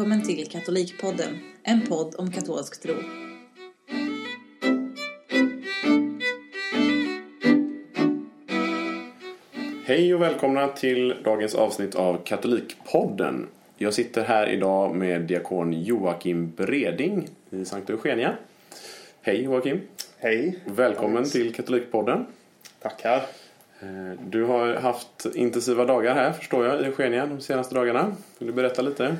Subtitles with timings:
[0.00, 2.94] Välkommen till Katolikpodden, en podd om katolsk tro.
[9.84, 13.46] Hej och välkomna till dagens avsnitt av Katolikpodden.
[13.76, 18.36] Jag sitter här idag med diakon Joakim Breding i Sankta Eugenia.
[19.22, 19.80] Hej Joakim!
[20.18, 20.58] Hej!
[20.64, 22.26] Välkommen till Katolikpodden.
[22.82, 23.16] Tackar!
[23.80, 28.16] Eh, Du har haft intensiva dagar här förstår jag i Eugenia de senaste dagarna.
[28.38, 29.16] Vill du berätta lite?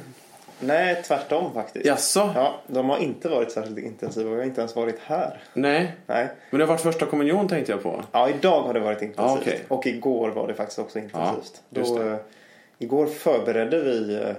[0.60, 1.87] Nej, tvärtom faktiskt.
[1.87, 2.32] Jaså?
[2.34, 5.42] Ja, de har inte varit särskilt intensiva jag har inte ens varit här.
[5.55, 6.28] Nej, Nej.
[6.50, 8.05] men det har varit första kommunion tänkte jag på.
[8.12, 9.46] Ja, idag har det varit intensivt.
[9.46, 9.60] Ja, okej.
[9.69, 11.62] Och igår var det faktiskt också intensivt.
[11.70, 12.10] Ja, Då, det.
[12.10, 12.16] eh,
[12.78, 14.33] igår förberedde vi, eh,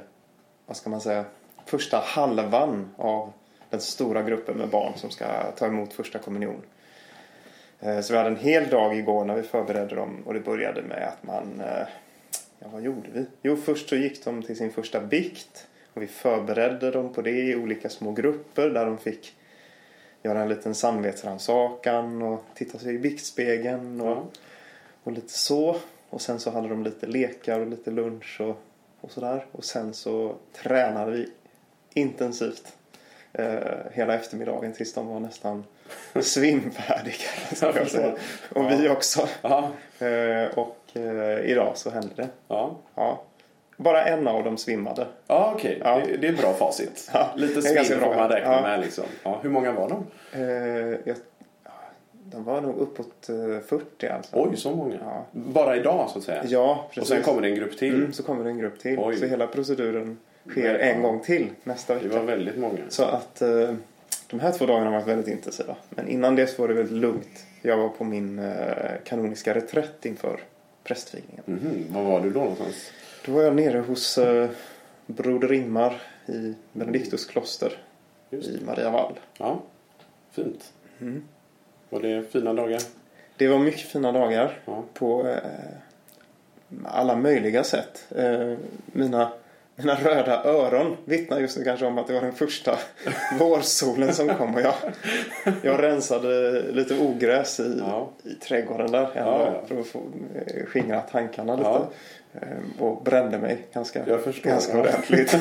[0.66, 1.25] vad ska man säga,
[1.66, 3.33] första halvan av
[3.69, 5.25] den stora gruppen med barn som ska
[5.58, 6.61] ta emot första kommunion.
[7.80, 10.81] Eh, Så vi hade en hel dag igår när vi förberedde dem och det började
[10.81, 11.61] med att man,
[12.59, 13.25] ja vad gjorde vi?
[13.42, 17.31] Jo, först så gick de till sin första bikt och vi förberedde dem på det
[17.31, 19.36] i olika små grupper där de fick
[20.23, 24.23] göra en liten samvetsrannsakan och titta sig i biktspegeln och, Ja.
[25.03, 25.75] och lite så.
[26.09, 28.58] Och sen så hade de lite lekar och lite lunch och,
[29.02, 29.45] och sådär.
[29.52, 31.30] Och sen så tränade vi
[31.94, 32.73] intensivt
[33.33, 33.58] eh,
[33.92, 35.64] hela eftermiddagen tills de var nästan
[36.22, 37.16] svimfärdiga.
[37.55, 38.16] ska jag säga.
[38.55, 39.28] Och vi också.
[39.42, 39.72] Ja.
[40.00, 42.30] Eh, och eh, idag så hände det.
[42.48, 43.23] Ja, Ja.
[43.83, 45.07] Bara en av dem svimmade.
[45.27, 45.81] ja okej.
[45.83, 46.01] Ja.
[46.07, 47.09] Det, det är bra facit.
[47.13, 48.61] Ja, Lite det svinn får man räkna Ja.
[48.61, 49.03] med liksom.
[49.23, 50.05] Ja, hur många var de?
[50.33, 51.15] Eh, jag,
[51.63, 51.71] ja,
[52.25, 54.35] de var nog uppåt eh, 40 alltså.
[54.35, 54.95] Oj, så många.
[55.03, 55.25] Ja.
[55.31, 56.43] Bara idag så att säga?
[56.47, 57.09] Ja, Och precis.
[57.09, 57.95] sen kommer det en grupp till.
[57.95, 58.99] Mm, så kommer det en grupp till.
[58.99, 59.17] Oj.
[59.17, 60.17] Så hela proceduren
[60.49, 60.79] sker Ja.
[60.79, 62.19] en gång till nästa Det vecka.
[62.19, 62.77] var väldigt många.
[62.89, 63.49] Så att eh,
[64.29, 65.75] de här två dagarna har varit väldigt intensiva.
[65.89, 67.45] Men innan det så var det väldigt lugnt.
[67.61, 68.53] Jag var på min eh,
[69.03, 70.39] kanoniska reträtt inför
[70.83, 71.43] prästvigningen.
[71.45, 72.91] Mhm, Var var du då någonstans?
[73.25, 74.50] Då var jag nere hos eh,
[75.05, 77.77] Broder Ingmar i Benediktus kloster
[78.32, 79.20] i Mariavall.
[79.37, 79.61] Ja,
[80.32, 80.73] fint.
[81.02, 81.23] Mm.
[81.89, 82.82] Var det fina dagar?
[83.37, 84.83] Det var mycket fina dagar Ja.
[84.93, 85.77] på eh,
[86.86, 88.05] alla möjliga sätt.
[88.15, 88.54] Eh,
[88.86, 89.32] mina,
[89.76, 92.80] mina röda öron vittnar just nu kanske om att det var den första
[93.39, 94.55] vårsolen som kom.
[94.55, 94.73] Och jag,
[95.61, 98.09] jag rensade lite ogräs i, Ja.
[98.23, 99.99] i trädgården där Ja, för att få
[100.36, 101.70] eh, skingra tankarna lite.
[101.70, 101.89] Ja.
[102.33, 104.04] Eh, och brände mig ganska,
[104.43, 105.37] ganska ordentligt.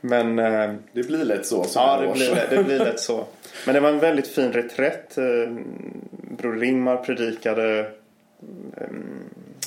[0.00, 1.66] Men eh, Det blir lätt så.
[1.74, 3.24] Ja, det blir, det blir lätt så.
[3.66, 5.18] Men det var en väldigt fin reträtt.
[6.38, 7.90] Bror Ingmar predikade
[8.80, 9.24] mm,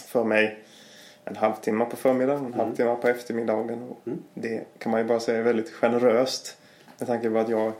[0.08, 0.60] för mig
[1.26, 2.66] en halvtimme på förmiddagen och en Mm.
[2.66, 3.84] halvtimme på eftermiddagen.
[3.84, 4.20] Och Mm.
[4.34, 6.58] Det kan man ju bara säga är väldigt generöst.
[7.00, 7.72] Med tanke på att jag,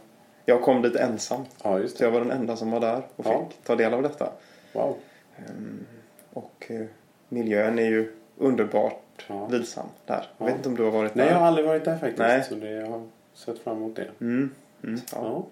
[0.46, 1.42] jag kom dit ensam.
[1.64, 2.06] Ja, just Så det.
[2.08, 3.50] jag var den enda som var där och fick Ja.
[3.64, 4.32] ta del av detta.
[4.74, 4.96] Wow.
[5.38, 5.86] Ehm,
[6.34, 6.86] och eh,
[7.30, 9.46] miljön är ju underbart Ja.
[9.46, 10.16] vilsam där.
[10.16, 10.46] Jag Ja.
[10.46, 11.34] vet inte om du har varit Nej, där?
[11.34, 12.20] jag har aldrig varit där faktiskt.
[12.20, 12.44] Nej.
[12.44, 14.08] Så det, jag har sett fram emot det.
[14.22, 14.50] Mm.
[14.84, 15.00] Mm.
[15.12, 15.46] Ja.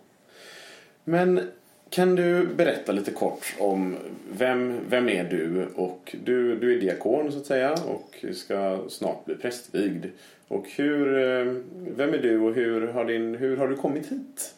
[1.03, 1.51] Men
[1.93, 3.97] kan du berätta lite kort om
[4.31, 5.67] vem, vem är du?
[5.75, 10.05] Och du, du är diakon så att säga och ska snart bli prästvigd.
[10.47, 11.53] Och hur, eh,
[11.95, 14.53] vem är du och hur har, din, hur har du kommit hit?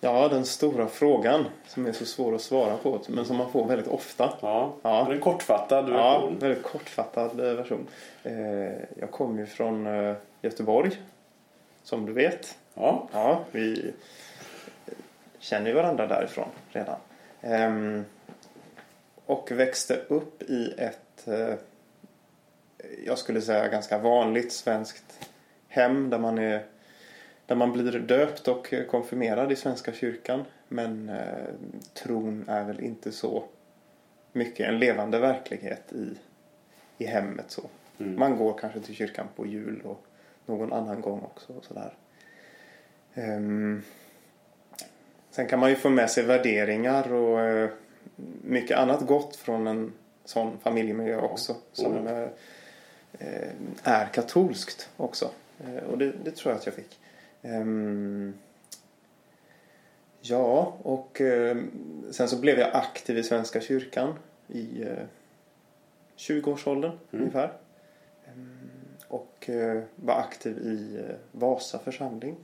[0.00, 3.66] Ja, den stora frågan som är så svår att svara på men som man får
[3.66, 4.32] väldigt ofta.
[4.40, 5.12] Ja, Ja.
[5.12, 6.38] en kortfattad Ja, version.
[6.40, 7.86] väldigt kortfattad eh, version.
[8.22, 8.32] Eh,
[9.00, 9.86] Jag kommer ju från
[10.42, 10.90] Göteborg,
[11.82, 12.58] som du vet.
[12.74, 13.08] Ja.
[13.12, 13.92] Ja, vi
[15.44, 16.96] känner ju varandra därifrån redan.
[17.40, 18.04] Ehm,
[19.26, 21.54] Och växte upp i ett, eh,
[23.06, 25.28] jag skulle säga ganska vanligt svenskt
[25.68, 26.64] hem där man är
[27.46, 30.44] där man blir döpt och konfirmerad i Svenska kyrkan.
[30.68, 31.54] Men eh,
[31.94, 33.44] tron är väl inte så
[34.32, 36.18] mycket en levande verklighet i,
[36.98, 37.50] i hemmet.
[37.50, 37.62] så.
[37.98, 38.18] Mm.
[38.18, 40.04] Man går kanske till kyrkan på jul och
[40.46, 41.52] någon annan gång också.
[41.52, 41.94] Och sådär.
[43.14, 43.82] Ehm,
[45.34, 47.70] sen kan man ju få med sig värderingar och eh,
[48.42, 49.92] mycket annat gott från en
[50.24, 51.56] sån familjemiljö också.
[51.72, 52.12] Som Ja.
[52.12, 52.28] eh,
[53.18, 53.50] eh,
[53.82, 55.30] är katolskt också.
[55.90, 56.98] Och det, det tror jag att jag fick.
[57.42, 58.34] Ehm,
[60.20, 61.20] ja, och
[62.10, 64.14] sen så blev jag aktiv i Svenska kyrkan
[64.48, 65.04] i eh,
[66.16, 67.52] 20-årsåldern ungefär.
[68.26, 68.58] Ehm,
[69.08, 69.50] och
[69.96, 72.36] var aktiv i Vasa församling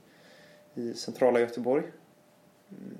[0.75, 1.83] i centrala Göteborg.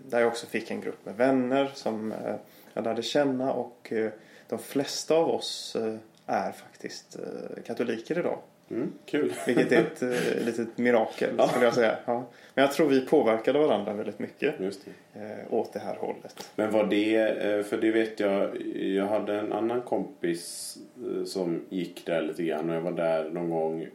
[0.09, 2.35] Där jag också fick en grupp med vänner som eh,
[2.73, 4.11] jag lärde känna och eh,
[4.49, 5.95] de flesta av oss eh,
[6.25, 7.17] är faktiskt
[7.65, 8.39] katoliker idag.
[8.69, 9.33] Mm, kul.
[9.45, 10.01] Vilket är ett
[10.45, 11.47] litet mirakel Ja.
[11.47, 11.97] skulle jag säga.
[12.05, 12.25] Ja.
[12.53, 14.81] Men jag tror vi påverkade varandra väldigt mycket Just
[15.13, 15.19] det.
[15.19, 16.49] eh, åt det här hållet.
[16.55, 20.77] Men var det, eh, för det vet jag, jag hade en annan kompis
[21.17, 23.87] eh, som gick där lite grann och jag var där någon gång.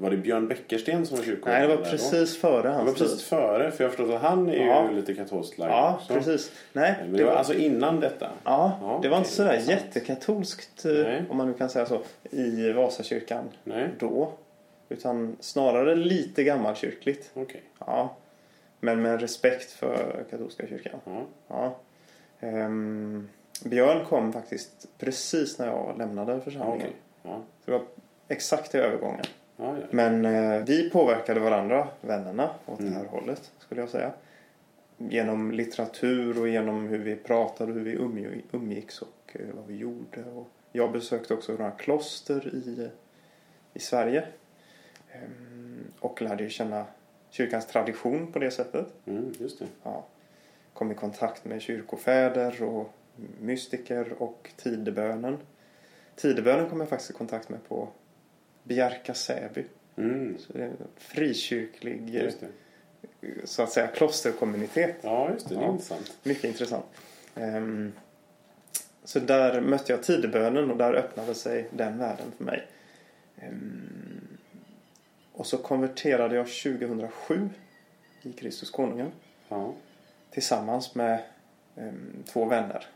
[0.00, 1.58] Var det Björn Beckersten som var kyrkoherde?
[1.58, 1.96] Nej, det var där då?
[1.96, 3.26] precis före Det var hans precis tid.
[3.26, 4.88] före, för jag har förstått att han är Ja.
[4.90, 6.14] ju lite katolskt lagd Ja, också.
[6.14, 6.52] precis.
[6.72, 8.30] Nej, Men det var alltså innan detta?
[8.44, 11.22] Ja, Ja, det var inte sådär jättekatolskt, Nej.
[11.30, 12.00] om man nu kan säga så,
[12.30, 14.32] i Vasakyrkan Nej, då.
[14.90, 17.30] Utan snarare lite gammalkyrkligt.
[17.34, 17.62] okej.
[17.78, 18.16] Ja.
[18.80, 21.00] Men med respekt för katolska kyrkan.
[21.04, 21.24] Ja.
[21.48, 21.76] Ja.
[22.40, 23.28] Ehm,
[23.64, 26.78] Björn kom faktiskt precis när jag lämnade församlingen.
[26.80, 26.92] okej.
[27.22, 27.42] Ja.
[27.64, 27.82] Så det var
[28.28, 29.24] exakt i övergången.
[29.56, 29.86] Ja, ja.
[29.90, 33.08] Men eh, vi påverkade varandra, vännerna, åt det här Mm.
[33.10, 34.12] hållet skulle jag säga.
[34.98, 39.76] Genom litteratur och genom hur vi pratade hur vi umg- umgicks och eh, vad vi
[39.76, 40.24] gjorde.
[40.34, 42.88] Och jag besökte också några kloster i,
[43.74, 44.24] i Sverige.
[45.12, 46.84] Ehm, och lärde ju känna
[47.30, 48.86] kyrkans tradition på det sättet.
[49.06, 49.66] Mm, just det.
[49.82, 50.04] Ja.
[50.74, 52.92] Kom i kontakt med kyrkofäder och
[53.40, 55.38] mystiker och tidebönen.
[56.16, 57.88] Tidebönen kom jag faktiskt i kontakt med på
[58.64, 59.64] Bjärka Säby.
[59.96, 62.30] Mm, Så det är en frikyrklig, eh,
[63.44, 64.96] så att säga, klosterkommunitet.
[65.02, 65.54] Ja, just det.
[65.54, 66.16] Det är intressant.
[66.22, 66.84] Mycket intressant.
[67.34, 67.92] Ehm,
[69.04, 72.66] så där mötte jag tidebönen och där öppnade sig den världen för mig.
[73.36, 73.99] Ehm,
[75.40, 77.50] och så konverterade jag 2007
[78.22, 79.12] i Kristus Konungen
[79.48, 79.72] Ja.
[80.30, 81.22] tillsammans med
[81.76, 82.86] ehm, två vänner.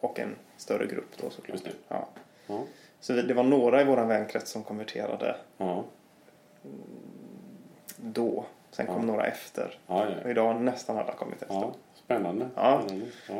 [0.00, 1.60] Och en större grupp då såklart.
[1.88, 2.08] Ja.
[2.46, 2.62] Ja.
[3.00, 5.84] Så det var några i vår vänkrets som konverterade Ja.
[7.96, 8.44] då.
[8.70, 9.78] Sen kom några efter.
[9.86, 11.70] Och idag har nästan alla kommit efter.
[11.94, 12.48] Spännande.
[12.54, 12.82] Ja.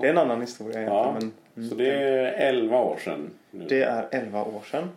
[0.00, 1.12] Det är en annan historia egentligen.
[1.14, 3.66] Men, mm, Så det är 11 år sedan nu.
[3.68, 4.90] det är 11 år sedan.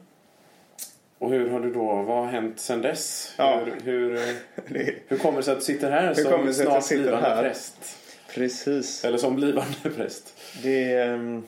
[1.20, 3.34] Och hur har du då, vad har hänt sedan dess?
[3.38, 3.62] Ja.
[3.66, 4.20] Hur, hur,
[5.08, 7.44] hur kommer det sig att du sitter här Hur som snart blivande här?
[7.44, 7.98] präst?
[8.34, 9.06] precis.
[9.06, 10.34] Eller som blivande präst?
[10.64, 11.44] Det är, ehm,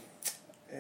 [0.70, 0.78] eh,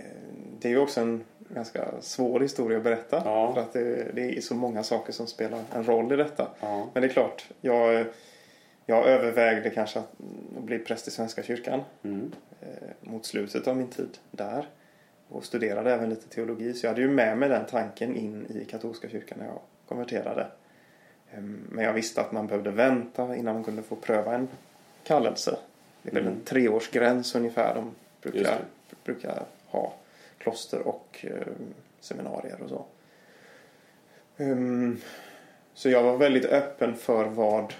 [0.59, 3.21] det är ju också en ganska svår historia att berätta.
[3.25, 3.53] Ja.
[3.53, 6.47] För att det, det är så många saker som spelar en roll i detta.
[6.59, 6.89] Ja.
[6.93, 8.05] Men det är klart, jag,
[8.85, 10.11] jag övervägde kanske att
[10.57, 12.31] att bli präst i Svenska kyrkan Mm.
[12.61, 12.67] eh,
[13.01, 14.65] mot slutet av min tid där.
[15.31, 16.73] Och studerade även lite teologi.
[16.73, 20.47] Så jag hade ju med mig den tanken in i katolska kyrkan när jag konverterade.
[21.31, 24.47] Ehm, Men jag visste att man behövde vänta innan man kunde få pröva en
[25.03, 25.57] kallelse.
[26.01, 26.33] Det är väl Mm.
[26.33, 27.91] en treårsgräns ungefär de
[28.21, 28.59] brukar,
[29.03, 29.93] brukar ha.
[30.37, 31.47] Kloster och eh,
[31.99, 32.85] seminarier och så.
[34.37, 34.97] Ehm,
[35.73, 37.73] Så jag var väldigt öppen för vad,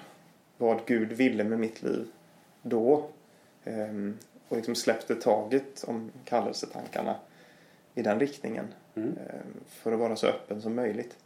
[0.58, 2.08] vad Gud ville med mitt liv
[2.62, 3.10] då.
[3.64, 4.18] Ehm,
[4.50, 7.16] Och liksom släppte taget om kallelsetankarna
[7.96, 8.66] i den riktningen.
[8.96, 9.10] Mm.
[9.10, 11.18] Ehm, För att vara så öppen som möjligt.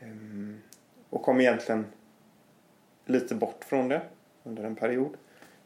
[0.00, 0.60] Ehm,
[1.10, 1.86] Och kom egentligen
[3.06, 4.00] lite bort från det
[4.44, 5.16] under en period.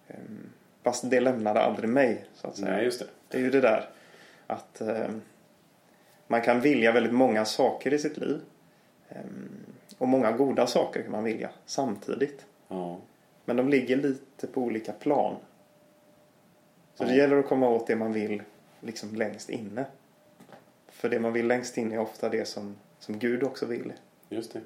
[0.08, 0.48] Ehm,
[0.82, 2.70] Fast det lämnade aldrig mig så att säga.
[2.70, 3.06] Nej, just det.
[3.28, 3.88] Det är ju det där
[4.46, 4.82] att
[6.26, 8.40] man kan vilja väldigt många saker i sitt liv.
[9.98, 12.46] Och många goda saker kan man vilja samtidigt.
[12.68, 12.98] Ja.
[13.44, 15.36] Men de ligger lite på olika plan.
[16.94, 17.08] Så Ja.
[17.08, 18.42] det gäller att komma åt det man vill
[18.80, 19.84] liksom längst inne.
[21.06, 23.92] För det man vill längst inne är ofta det som, som Gud också vill.
[24.28, 24.60] Just det.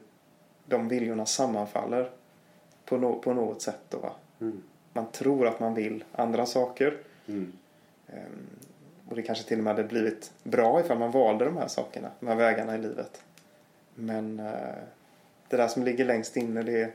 [0.66, 2.10] De viljorna sammanfaller
[2.84, 3.80] på, no, på något sätt.
[3.88, 4.12] Då, va?
[4.40, 4.62] Mm.
[4.92, 6.96] Man tror att man vill andra saker.
[7.26, 7.52] Mm.
[8.08, 8.46] Ehm,
[9.08, 12.10] Och det kanske till och med hade blivit bra ifall man valde de här sakerna,
[12.20, 13.22] de här vägarna i livet.
[13.94, 14.82] Men eh,
[15.48, 16.92] det där som ligger längst inne, det är,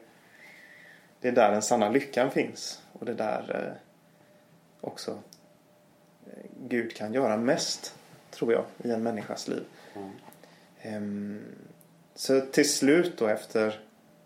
[1.19, 2.81] det är där den sanna lyckan finns.
[2.93, 3.81] Och det är där eh,
[4.81, 5.11] också
[6.25, 7.95] eh, Gud kan göra mest,
[8.35, 9.63] tror jag, i en människas liv.
[9.93, 10.01] Ja.
[10.81, 11.41] Ehm,
[12.15, 13.79] Så till slut då efter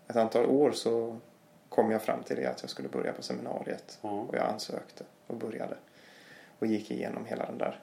[0.08, 1.16] ett antal år så
[1.68, 3.98] kom jag fram till det att jag skulle börja på seminariet.
[4.02, 4.10] Ja.
[4.10, 5.76] Och jag ansökte och började.
[6.58, 7.80] Och gick igenom hela den där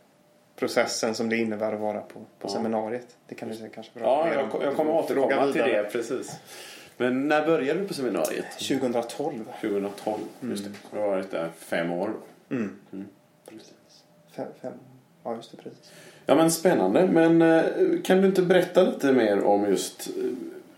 [0.56, 2.50] processen som det innebär att vara på, på Ja.
[2.50, 3.18] seminariet.
[3.28, 5.82] Det kan du kanske prata Ja, jag, jag kommer återkomma till vidare.
[5.84, 5.90] det.
[5.90, 6.32] Precis.
[6.98, 8.46] Men när började du på seminariet?
[8.60, 9.44] 2012.
[9.62, 10.20] 2012.
[10.42, 10.72] Just det.
[10.92, 12.14] Du har varit där fem år.
[12.50, 12.80] Mm.
[13.46, 13.74] Precis.
[14.32, 14.74] Fem, fem.
[15.24, 15.58] Ja, just det.
[15.58, 15.92] Precis.
[16.30, 17.08] Ja men spännande.
[17.08, 17.64] Men eh,
[18.04, 20.24] kan du inte berätta lite mer om just eh,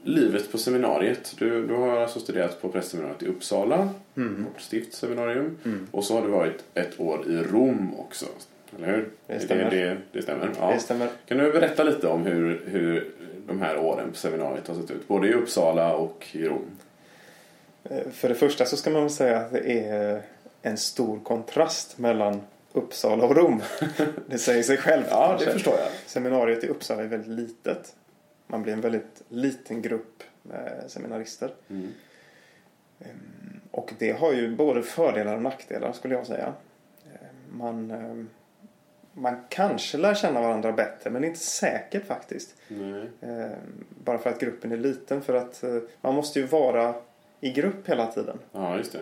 [0.04, 1.36] livet på seminariet?
[1.40, 4.46] Du, du har alltså studerat på prästseminariet i Uppsala, Mm.
[4.54, 5.58] vårt stiftsseminarium.
[5.66, 5.88] Mm.
[5.92, 8.26] Och så har du varit ett år i Rom också.
[8.78, 9.10] Eller hur?
[9.28, 9.70] Det stämmer.
[9.72, 10.50] Det, det, det stämmer.
[10.60, 10.72] Ja.
[10.72, 11.08] Det stämmer.
[11.26, 13.12] Kan du berätta lite om hur, hur
[13.48, 15.08] de här åren på seminariet har sett ut?
[15.08, 16.66] Både i Uppsala och i Rom.
[17.84, 20.22] Eh, För det första så ska man väl säga att det är
[20.62, 22.42] en stor kontrast mellan
[22.74, 23.62] Uppsala och Rom.
[24.28, 25.08] Det säger sig självt.
[25.10, 25.46] Ja, kanske.
[25.46, 25.88] det förstår jag.
[26.06, 27.96] Seminariet i Uppsala är väldigt litet.
[28.48, 31.54] Man blir en väldigt liten grupp med seminarister.
[31.70, 31.88] Mm.
[33.00, 36.54] Ehm, Och det har ju både fördelar och nackdelar skulle jag säga.
[37.06, 38.30] Ehm, Man, ehm,
[39.14, 42.56] man kanske lär känna varandra bättre men det är inte säkert faktiskt.
[43.22, 43.50] Eh,
[44.04, 45.22] bara för att gruppen är liten.
[45.22, 46.96] För att eh, man måste ju vara
[47.42, 49.00] i grupp hela tiden Ja, just det.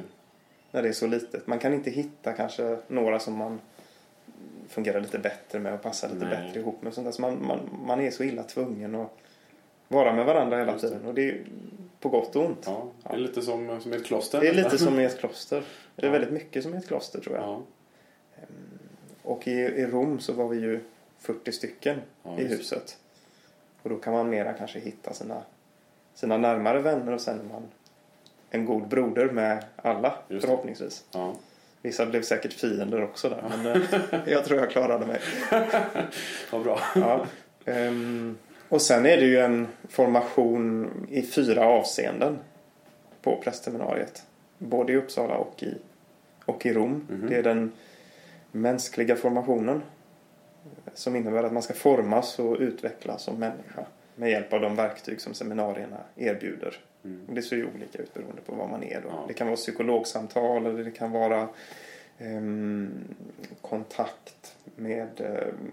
[0.72, 1.48] När det är så litet.
[1.48, 3.60] Man kan inte hitta kanske några som man
[4.68, 6.38] fungerar lite bättre med och passar lite Nej.
[6.48, 6.94] bättre ihop med.
[6.94, 7.12] Sånt där.
[7.12, 9.12] Så man, man, man är så illa tvungen att
[9.88, 11.06] vara med varandra hela tiden.
[11.06, 11.42] Och det är
[12.00, 12.64] på gott och ont.
[12.66, 14.42] Ja, det är lite som, som ett kloster.
[14.42, 15.64] Det är lite som i ett kloster.
[15.96, 16.12] Det är Ja.
[16.12, 17.44] väldigt mycket som i ett kloster tror jag.
[17.44, 17.62] Ja,
[19.24, 20.80] Och i, i Rom så var vi ju
[21.20, 22.98] 40 stycken Ja, i huset.
[23.84, 25.42] Och då kan man mera kanske hitta sina,
[26.14, 27.64] sina närmare vänner och sen är man
[28.50, 31.04] en god broder med alla Just förhoppningsvis.
[31.12, 31.36] ja.
[31.82, 33.82] Vissa blev säkert fiender också där men
[34.22, 35.20] eh, jag tror jag klarade mig.
[36.52, 36.80] Vad bra.
[36.96, 37.26] Ja.
[37.66, 38.38] Ehm,
[38.70, 42.40] och sen är det ju en formation i fyra avseenden
[43.22, 44.24] på prästseminariet.
[44.58, 45.78] Både i Uppsala och i,
[46.46, 47.08] och i Rom.
[47.10, 47.30] Mhm.
[47.30, 47.72] Det är den
[48.52, 49.82] mänskliga formationen
[50.94, 53.86] som innebär att man ska formas och utvecklas som människa
[54.16, 56.78] med hjälp av de verktyg som seminarierna erbjuder.
[57.08, 57.26] Mm.
[57.28, 59.08] Och Det ser ju olika ut beroende på vad man är då.
[59.10, 59.26] Ja.
[59.28, 61.50] Det kan vara psykologsamtal eller det kan vara
[62.18, 62.90] ehm,
[63.62, 65.72] kontakt med ehm,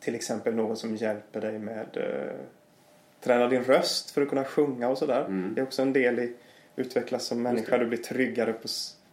[0.00, 2.34] till exempel någon som hjälper dig med eh,
[3.20, 5.24] träna din röst för att kunna sjunga och sådär.
[5.24, 5.54] Mm.
[5.54, 6.32] Det är också en del i
[6.76, 7.78] utvecklas som människa.
[7.78, 8.68] Du blir tryggare på,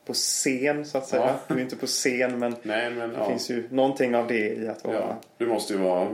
[0.10, 1.26] på scen så att säga.
[1.26, 1.40] Ja.
[1.48, 3.30] Du är inte på scen men Nej, men det ja.
[3.30, 5.18] finns ju någonting av det i att vara ja.
[5.38, 6.08] Du måste ju vara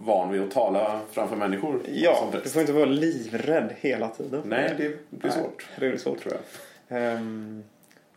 [0.00, 1.80] van vid att tala framför människor.
[1.92, 4.42] Ja, du får inte vara livrädd hela tiden.
[4.44, 5.68] Nej, det blir Nej, svårt.
[5.78, 6.20] Det är svårt.
[6.20, 6.34] Tror
[6.88, 6.98] jag.
[6.98, 7.62] Ehm,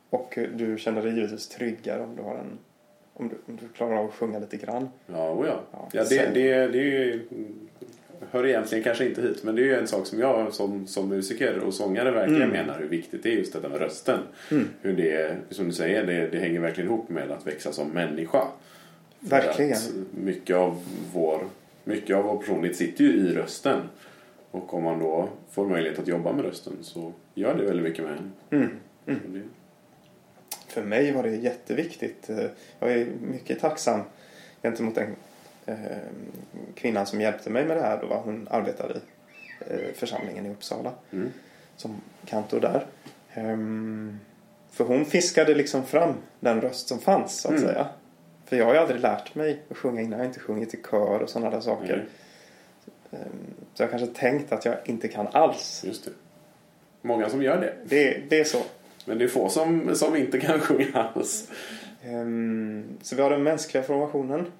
[0.09, 2.57] och du känner dig givetvis tryggare om du har en
[3.13, 4.89] om du, om du klarar av att sjunga lite grann.
[5.07, 5.59] Ja, oh ja.
[5.71, 7.27] Ja, ja det, sen- det, det är ju,
[8.31, 11.09] hör egentligen kanske inte hit, men det är ju en sak som jag som, som
[11.09, 12.53] musiker och sångare verkligen Mm.
[12.65, 14.19] menar hur viktigt det är just detta med rösten.
[14.81, 18.47] Hur det, som du säger, det, det hänger verkligen ihop med att växa som människa.
[19.21, 19.77] För Verkligen.
[20.11, 20.83] mycket av
[21.13, 21.43] vår,
[21.83, 23.79] mycket av vår personlighet sitter ju i rösten.
[24.51, 28.05] Och om man då får möjlighet att jobba med rösten så gör det väldigt mycket
[28.05, 28.31] med en.
[28.59, 28.69] Mm.
[29.05, 29.41] Det-
[30.67, 32.29] För mig var det jätteviktigt.
[32.79, 34.01] Jag är mycket tacksam
[34.63, 35.15] gentemot den
[36.75, 38.01] kvinnan som hjälpte mig med det här.
[38.01, 38.99] Då var hon arbetade i
[39.73, 41.29] eh, församlingen i Uppsala Mm.
[41.75, 41.95] som
[42.25, 42.85] kantor där.
[43.33, 44.19] Ehm,
[44.71, 47.67] För hon fiskade liksom fram den röst som fanns så att Mm.
[47.69, 47.87] säga.
[48.45, 50.11] För jag har ju aldrig lärt mig att sjunga innan.
[50.11, 52.05] Jag har inte sjungit i kör och sådana där saker.
[53.11, 53.19] Ehm,
[53.73, 55.83] Så jag kanske tänkt att jag inte kan alls.
[55.85, 56.11] just det.
[57.01, 57.73] Många som gör det.
[57.85, 58.57] Det, det är så.
[59.05, 61.51] Men det är få som, som inte kan sjunga alls.
[62.03, 64.51] Ehm, Så vi har den mänskliga formationen.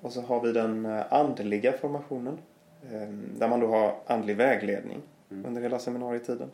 [0.00, 2.38] Och så har vi den eh, andliga formationen.
[2.92, 5.46] ehm, Där man då har andlig vägledning Mm.
[5.46, 6.50] under hela seminarietiden.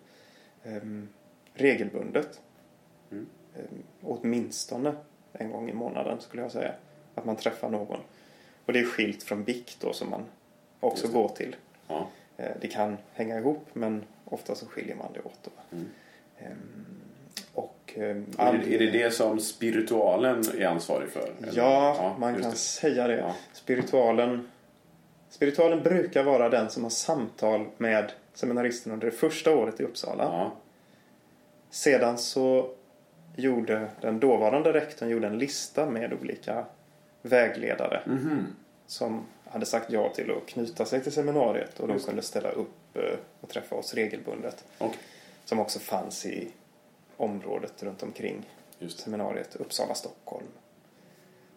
[0.65, 1.09] Ehm,
[1.55, 2.41] Regelbundet.
[3.11, 3.27] Mm.
[3.57, 4.95] Ehm, Åtminstone
[5.33, 6.73] en gång i månaden skulle jag säga.
[7.15, 8.01] Att man träffar någon.
[8.65, 10.23] Och det är skilt från bikt då som man
[10.81, 11.57] också går till.
[11.89, 12.07] Ja.
[12.37, 15.39] Eh, Det kan hänga ihop men ofta så skiljer man det åt.
[15.43, 15.51] Då.
[15.77, 15.87] Mm.
[17.97, 21.31] Ehm, Är det, är det det som spiritualen är ansvarig för?
[21.43, 21.53] eller?
[21.57, 22.57] Ja, man kan det.
[22.57, 23.17] säga det.
[23.17, 23.35] Ja.
[23.53, 24.49] Spiritualen,
[25.31, 30.25] spiritualen brukar vara den som har samtal med seminaristen under det första året i Uppsala.
[30.25, 30.53] Ja.
[31.71, 32.71] Sedan så
[33.37, 36.65] gjorde den dåvarande rektorn gjorde en lista med olika
[37.23, 38.47] vägledare Mhm.
[38.87, 42.97] som hade sagt ja till att knyta sig till seminariet och de kunde ställa upp
[42.97, 43.03] eh,
[43.41, 44.65] och träffa oss regelbundet.
[44.79, 44.95] Och,
[45.45, 46.49] Som också fanns i
[47.17, 50.47] området runt omkring just seminariet Uppsala, Stockholm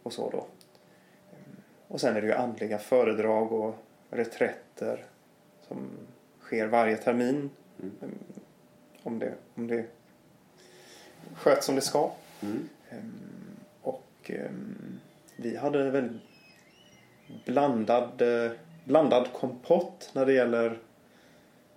[0.04, 0.38] och så då.
[0.38, 1.58] Mm.
[1.88, 3.75] Och sen är det ju andliga föredrag och
[4.10, 5.06] reträtter
[5.68, 5.89] som
[6.42, 7.50] sker varje termin.
[7.80, 7.96] Mm.
[8.01, 8.16] Mm,
[9.04, 9.86] Om det, om det
[11.36, 12.12] sköts som det ska.
[12.42, 12.70] Mm.
[12.89, 13.13] Ehm,
[13.82, 15.00] Och ehm,
[15.36, 16.20] vi hade väl
[17.46, 18.51] blandad, eh,
[18.84, 20.80] blandad kompott när det gäller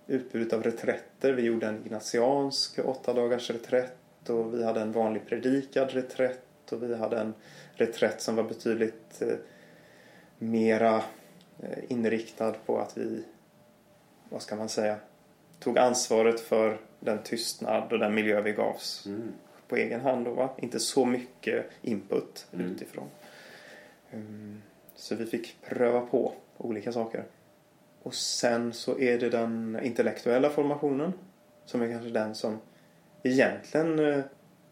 [0.07, 1.33] utbudet av reträtter.
[1.33, 6.83] Vi gjorde en ignatiansk åtta dagars reträtt och vi hade en vanlig predikad reträtt och
[6.83, 7.33] vi hade en
[7.75, 9.35] reträtt som var betydligt eh,
[10.37, 10.95] mera
[11.59, 13.23] eh, inriktad på att vi,
[14.29, 14.95] vad ska man säga,
[15.59, 19.31] tog ansvaret för den tystnad och den miljö vi gavs Mm.
[19.67, 20.25] på egen hand.
[20.25, 20.49] Då, va?
[20.57, 22.65] Inte så mycket input Mm.
[22.71, 23.07] utifrån.
[24.11, 24.61] Ehm,
[24.95, 27.23] Så vi fick pröva på olika saker.
[28.03, 31.13] Och sen så är det den intellektuella formationen
[31.65, 32.59] som är kanske den som
[33.23, 34.23] egentligen eh,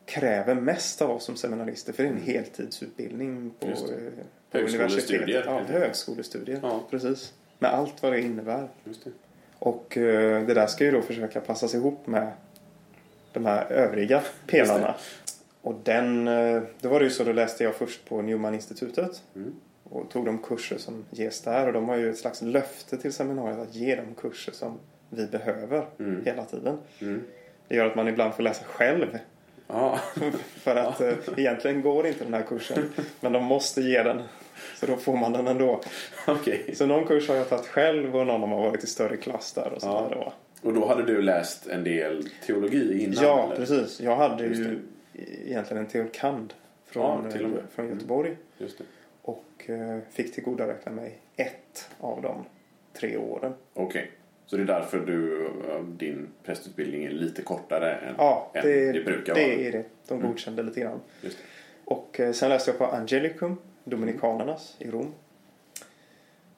[0.06, 3.74] kräver mest av oss som seminarister för det är en heltidsutbildning på, eh,
[4.52, 5.44] på universitetet.
[5.46, 6.60] Ja, högskolestudier.
[6.62, 6.84] Ja.
[6.90, 7.34] Precis.
[7.60, 8.68] Med allt vad det innebär.
[8.84, 9.12] Det.
[9.60, 12.32] Och eh, det där ska ju då försöka passas ihop med
[13.34, 14.96] de här övriga pelarna.
[15.62, 16.26] Och den,
[16.82, 19.24] då var det ju så, då läste jag först på Newman-institutet.
[19.36, 19.56] Mm.
[19.92, 21.68] Och tog de kurser som ges där.
[21.68, 24.80] Och de har ju ett slags löfte till seminariet att ge de kurser som
[25.10, 26.26] vi behöver Mm.
[26.26, 26.78] hela tiden.
[27.02, 27.24] Mm.
[27.68, 29.18] Det gör att man ibland får läsa själv.
[29.68, 30.00] Ja,
[30.56, 32.90] För att eh, egentligen går inte den här kursen.
[33.20, 34.22] Men de måste ge den.
[34.80, 35.82] Så då får man den ändå.
[36.28, 36.76] okej.
[36.76, 39.74] Så någon kurs har jag tagit själv och någon har varit i större klass där
[39.74, 40.34] och sådär då.
[40.70, 43.24] Och då hade du läst en del teologi innan?
[43.24, 43.56] Ja, eller?
[43.56, 44.02] precis.
[44.02, 44.80] Jag hade ju
[45.46, 46.54] egentligen en teolkand
[46.86, 47.98] från, Ja, eh, från Mm.
[47.98, 48.38] Göteborg.
[48.58, 48.84] Just det.
[49.22, 52.46] Och eh, fick tillgodoräkna mig ett av de
[52.94, 53.54] tre åren.
[53.74, 54.12] Okej.
[54.46, 58.92] Så det är därför du, eh, din prästutbildning är lite kortare än, Ja, än det,
[58.92, 59.54] det brukar det vara?
[59.68, 59.84] är det.
[60.08, 61.00] De godkände lite grann.
[61.22, 61.38] Det.
[61.86, 65.14] Och eh, sen läste jag på Angelicum, Dominikanernas i Rom.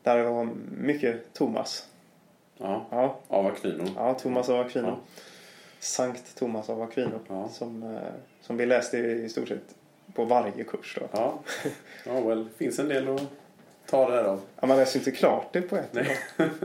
[0.04, 1.90] Där det var mycket Thomas.
[2.58, 3.84] Ja, Ja, av Aquino.
[3.96, 4.88] ja Thomas av Aquino.
[4.88, 5.00] Ja.
[5.80, 7.20] Sankt Thomas av Aquino.
[7.28, 7.50] Ja.
[7.50, 8.00] Som,
[8.42, 9.76] som vi läste i stort sett
[10.14, 11.08] på varje kurs då.
[11.12, 11.40] Ja,
[12.06, 13.22] ja väl, finns en del att
[13.86, 14.42] ta där av.
[14.62, 16.06] Ja, man läser inte klart det på ett är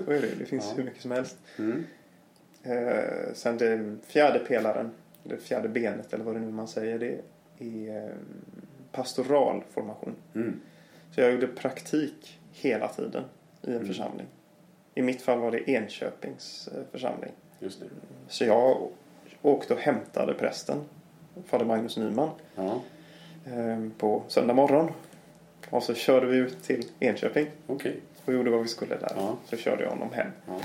[0.06, 0.34] det.
[0.38, 0.72] Det finns Ja.
[0.76, 1.36] hur mycket som helst.
[1.58, 1.84] Mm.
[2.62, 4.90] Eh, sen den fjärde pelaren,
[5.22, 7.18] det fjärde benet eller vad det nu man säger, det
[7.58, 8.10] är eh,
[8.92, 10.14] pastoral formation.
[10.34, 10.60] Mm.
[11.14, 13.24] Så jag gjorde praktik hela tiden
[13.62, 13.86] i en Mm.
[13.86, 14.26] församling.
[14.94, 17.32] I mitt fall var det Enköpings eh, församling.
[17.58, 17.86] Just det.
[18.28, 18.88] Så jag
[19.42, 20.78] åkte och hämtade prästen,
[21.46, 22.80] fader Magnus Nyman, Ja,
[23.98, 24.90] på söndag morgon.
[25.70, 27.96] Och så körde vi ut till Enköping okej.
[28.24, 29.12] och gjorde vad vi skulle där.
[29.16, 29.36] Ja.
[29.44, 30.30] Så körde jag honom hem.
[30.46, 30.58] Ja,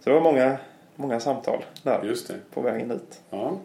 [0.00, 0.56] Så det var många,
[0.96, 2.14] många samtal där
[2.54, 3.22] på vägen dit.
[3.30, 3.58] Ja,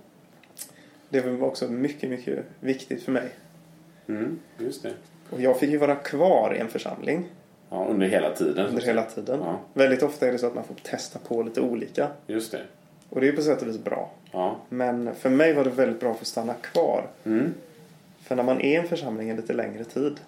[1.09, 3.29] Det var också mycket, mycket viktigt för mig.
[4.07, 4.93] mm, just det.
[5.29, 7.25] Och jag fick ju vara kvar i en församling
[7.69, 8.67] Ja, under hela tiden.
[8.67, 9.39] under hela tiden.
[9.43, 9.59] Ja.
[9.73, 12.07] Väldigt ofta är det så att man får testa på lite olika.
[12.27, 12.61] Just det.
[13.09, 14.11] Och det är på sätt och vis bra.
[14.31, 14.55] Ja.
[14.69, 17.07] Men för mig var det väldigt bra att få stanna kvar.
[17.25, 17.53] Mm.
[18.21, 20.19] För när man är i en församling en lite längre tid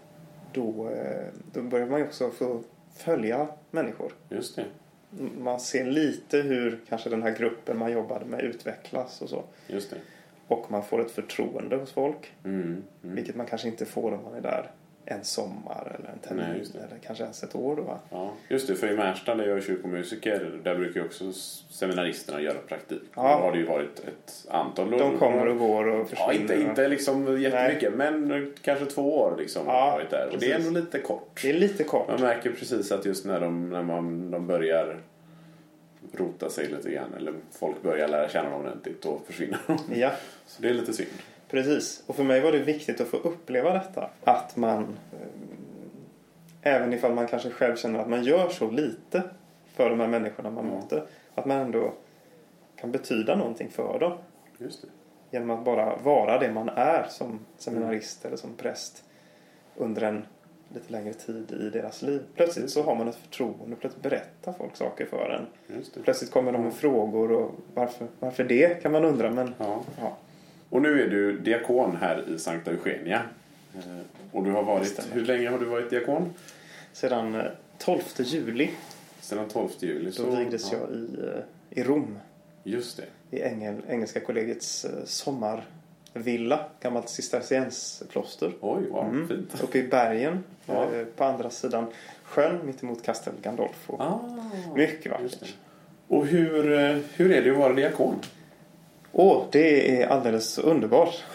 [0.54, 2.64] då, eh, då börjar man ju också få
[2.96, 4.14] följa människor.
[4.30, 4.66] Just det.
[5.40, 9.44] Man ser lite hur kanske den här gruppen man jobbade med utvecklas och så.
[9.68, 9.98] Just det.
[10.48, 12.34] Och man får ett förtroende hos folk.
[12.44, 12.62] Mm.
[12.64, 12.84] Mm.
[13.02, 14.72] Vilket man kanske inte får om man är där
[15.14, 16.80] en sommar eller en Nej, termin det.
[16.80, 17.76] eller kanske ens ett år.
[17.76, 18.00] Då, va?
[18.10, 18.76] Ja, just det.
[18.76, 21.32] För i Märsta där jag är kyrkomusiker, där brukar ju också
[21.70, 23.02] seminaristerna göra praktik.
[23.16, 23.22] Ja.
[23.22, 26.42] Då har det ju varit ett antal De kommer och går och Ja, försvinner.
[26.42, 30.30] inte, inte liksom jättemycket, men kanske två år liksom Ja, har varit där.
[30.34, 30.68] Och det är precis.
[30.68, 31.40] ändå lite kort.
[31.42, 32.08] Det är lite kort.
[32.08, 35.00] Man märker precis att just när de, när man, de börjar
[36.14, 40.00] rota sig lite grann, eller folk börjar lära känna dem ordentligt, då försvinner de.
[40.00, 40.12] Ja,
[40.48, 41.10] Så det är lite synd.
[41.52, 42.04] Precis.
[42.08, 44.10] Och för mig var det viktigt att få uppleva detta.
[44.24, 45.28] Att man, eh,
[46.62, 49.24] även ifall man kanske själv känner att man gör så lite
[49.74, 50.76] för de här människorna man Ja.
[50.76, 51.04] möter,
[51.36, 51.94] att man ändå
[52.76, 54.14] kan betyda någonting för dem.
[54.58, 54.88] Just det.
[55.32, 59.04] Genom att bara vara det man är som seminarist eller som präst
[59.76, 60.26] under en
[60.74, 62.22] lite längre tid i deras liv.
[62.36, 63.76] Plötsligt så har man ett förtroende.
[63.76, 65.82] Plötsligt berättar folk saker för en.
[66.04, 69.32] Plötsligt kommer de med frågor och varför, varför det kan man undra.
[69.32, 69.80] Men Ja.
[70.00, 70.18] ja,
[70.72, 73.22] Och nu är du diakon här i Sankta Eugenia.
[73.76, 73.80] Eh,
[74.32, 76.34] Och du har varit, hur länge har du varit diakon?
[76.94, 77.42] sedan eh,
[77.78, 78.72] 12 juli
[79.22, 80.12] Sedan 12 juli.
[80.18, 81.08] då vigdes ja, jag i,
[81.72, 82.18] eh, i Rom.
[82.64, 83.38] Just det.
[83.38, 86.66] I Engel, Engelska kollegiets eh, sommarvilla.
[86.82, 88.52] Gammalt cistercienskloster.
[88.62, 89.28] Oj, wow, Mm.
[89.28, 89.64] fint.
[89.64, 90.44] Uppe i bergen.
[90.66, 90.94] Ja.
[90.94, 91.86] eh, På andra sidan
[92.24, 93.96] sjön mittemot Castel Gandolfo.
[94.00, 94.20] Ah,
[94.76, 95.56] Mycket vackert.
[96.08, 98.16] Och hur, eh, hur är det att vara diakon?
[99.12, 101.24] Åh, det är alldeles underbart.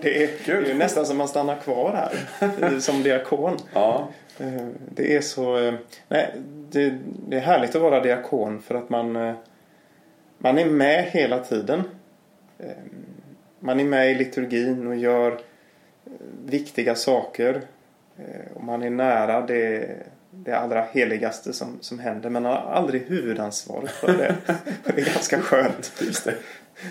[0.00, 0.30] det, är,
[0.62, 1.92] det är nästan som man stannar kvar
[2.40, 3.56] här som diakon.
[3.72, 5.58] Ja, Eh, Det är så...
[5.58, 5.74] eh,
[6.08, 6.34] Nej,
[6.70, 6.94] det,
[7.28, 9.34] det är härligt att vara diakon för att man, eh,
[10.38, 11.82] man är med hela tiden.
[12.58, 12.66] Eh,
[13.58, 15.38] Man är med i liturgin och gör
[16.46, 17.60] viktiga saker.
[18.54, 19.90] Och man är nära det,
[20.30, 22.30] det allra heligaste som, som händer.
[22.30, 24.34] Men man har aldrig huvudansvaret för det.
[24.84, 25.92] det är ganska skönt.
[26.00, 26.34] just det.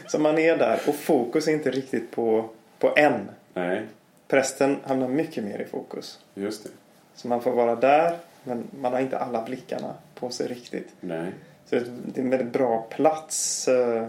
[0.07, 3.29] Så man är där och fokus är inte riktigt på, på en.
[3.53, 3.81] Nej,
[4.27, 6.19] Prästen hamnar mycket mer i fokus.
[6.35, 6.69] just det.
[7.15, 10.87] Så man får vara där men man har inte alla blickarna på sig riktigt.
[10.99, 11.31] Nej.
[11.69, 11.75] Så
[12.05, 14.07] det är en väldigt bra plats eh,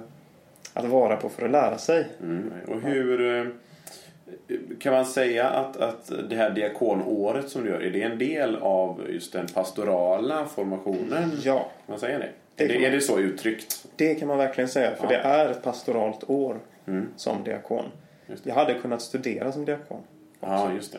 [0.72, 2.06] att vara på för att lära sig.
[2.22, 2.52] Mm.
[2.68, 3.38] Och hur...
[3.38, 3.46] eh,
[4.80, 8.56] Kan man säga att, att det här diakonåret som du gör, är det en del
[8.56, 11.32] av just den pastorala formationen?
[11.42, 12.28] Ja, Kan man säga det?
[12.56, 13.86] Det är, man- det så uttryckt?
[13.96, 14.96] det kan man verkligen säga.
[14.96, 15.08] För Ja.
[15.08, 17.08] det är ett pastoralt år Mm.
[17.16, 17.84] som diakon.
[18.42, 20.00] Jag hade kunnat studera som diakon.
[20.40, 20.92] Ja, just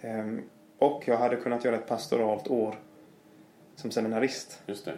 [0.00, 0.08] det.
[0.08, 0.42] Ehm,
[0.78, 2.74] Och jag hade kunnat göra ett pastoralt år
[3.76, 4.62] som seminarist.
[4.66, 4.92] Just det.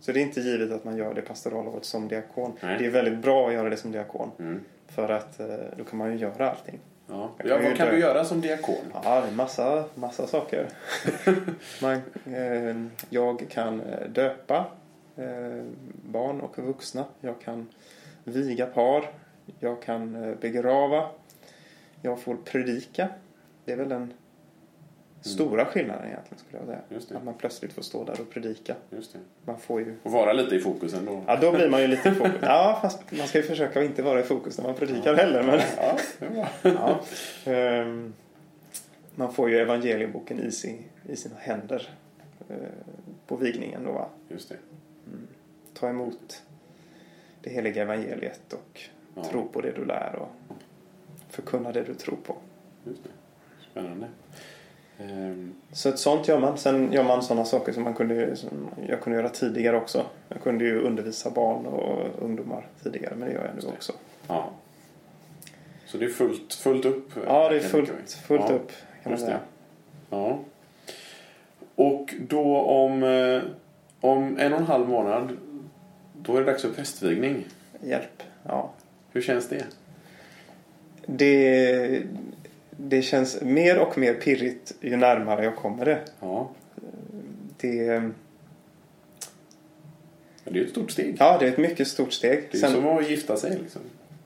[0.00, 2.52] Så det är inte givet att man gör det pastoralåret som diakon.
[2.62, 2.76] Nej.
[2.78, 4.30] Det är väldigt bra att göra det som diakon.
[4.38, 4.60] Mm.
[4.88, 6.78] För att eh, då kan man ju göra allting.
[7.06, 7.30] Ja.
[7.44, 7.92] Ja, vad kan dö.
[7.94, 8.74] du göra som diakon?
[9.04, 10.68] Ja, det är massa, massa saker.
[11.82, 11.92] Man,
[12.34, 12.76] eh,
[13.10, 14.66] jag kan eh, döpa
[16.02, 17.04] barn och vuxna.
[17.20, 17.68] Jag kan
[18.24, 19.10] viga par.
[19.58, 21.08] Jag kan eh, begrava.
[22.02, 23.08] Jag får predika.
[23.64, 24.12] Det är väl den
[25.20, 27.18] stora skillnaden egentligen skulle jag säga.
[27.18, 28.74] Att man plötsligt får stå där och predika.
[29.44, 29.96] Man får ju...
[30.02, 31.22] Och vara lite i fokus ändå.
[31.26, 32.40] Ja, då blir man ju lite i fokus.
[32.42, 35.42] Ja, fast man ska ju försöka att inte vara i fokus när man predikar heller.
[35.42, 35.60] Men...
[36.36, 36.48] Ja.
[36.62, 37.00] Ja.
[37.52, 38.14] Ehm,
[39.14, 41.88] man får ju evangelieboken i, sin, i sina händer
[42.48, 42.56] eh,
[43.26, 44.08] på vigningen då va.
[44.28, 44.56] Just det.
[45.74, 46.42] Ta emot
[47.42, 48.80] det heliga evangeliet och
[49.14, 49.24] Ja.
[49.24, 50.28] tro på det du lär och
[51.30, 52.36] förkunna det du tror på.
[52.84, 53.10] Just det.
[53.70, 54.06] Spännande.
[54.98, 56.58] Ehm, Så ett sånt gör man.
[56.58, 60.06] Sen gör man sådana saker som man kunde, som jag kunde göra tidigare också.
[60.28, 63.92] Jag kunde ju undervisa barn och ungdomar tidigare men det gör jag nu också.
[64.28, 64.50] ja.
[65.86, 67.10] Så det är fullt, fullt upp?
[67.26, 68.54] Ja, det är fullt, fullt ja.
[68.54, 69.40] upp kan man säga.
[70.10, 70.38] Ja.
[71.74, 73.42] Och då om, eh,
[74.00, 75.36] om en och en halv månad
[76.22, 77.46] då är det dags för prästvigning.
[77.82, 78.22] Hjälp.
[78.42, 78.72] Ja.
[79.12, 79.64] Hur känns det?
[81.06, 82.02] Det,
[82.70, 85.98] det känns mer och mer pirrigt ju närmare jag kommer det.
[86.20, 86.50] Ja,
[87.60, 88.02] Det,
[90.44, 91.16] det är ett stort steg.
[91.18, 92.48] ja, det är ett mycket stort steg.
[92.50, 93.82] Det är Sen, som att gifta sig liksom.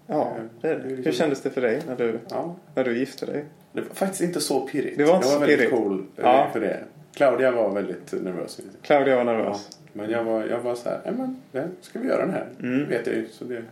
[0.07, 0.89] ja, det är det.
[1.03, 2.57] Hur kändes det för dig när du, Ja.
[2.75, 3.45] när du gifte dig?
[3.73, 4.99] Det var faktiskt inte så pirrigt.
[4.99, 5.77] Det var inte så var väldigt pirrigt.
[5.77, 6.49] cool eh, Ja.
[6.53, 6.85] för det.
[7.15, 8.61] Claudia var väldigt nervös.
[8.83, 9.33] Claudia var Ja.
[9.39, 9.79] nervös.
[9.93, 12.49] Men jag var, jag var så här, "Nej, men det ska vi göra den här?
[12.61, 12.89] Mm.
[12.89, 13.29] vet jag ju.
[13.29, 13.63] Så det,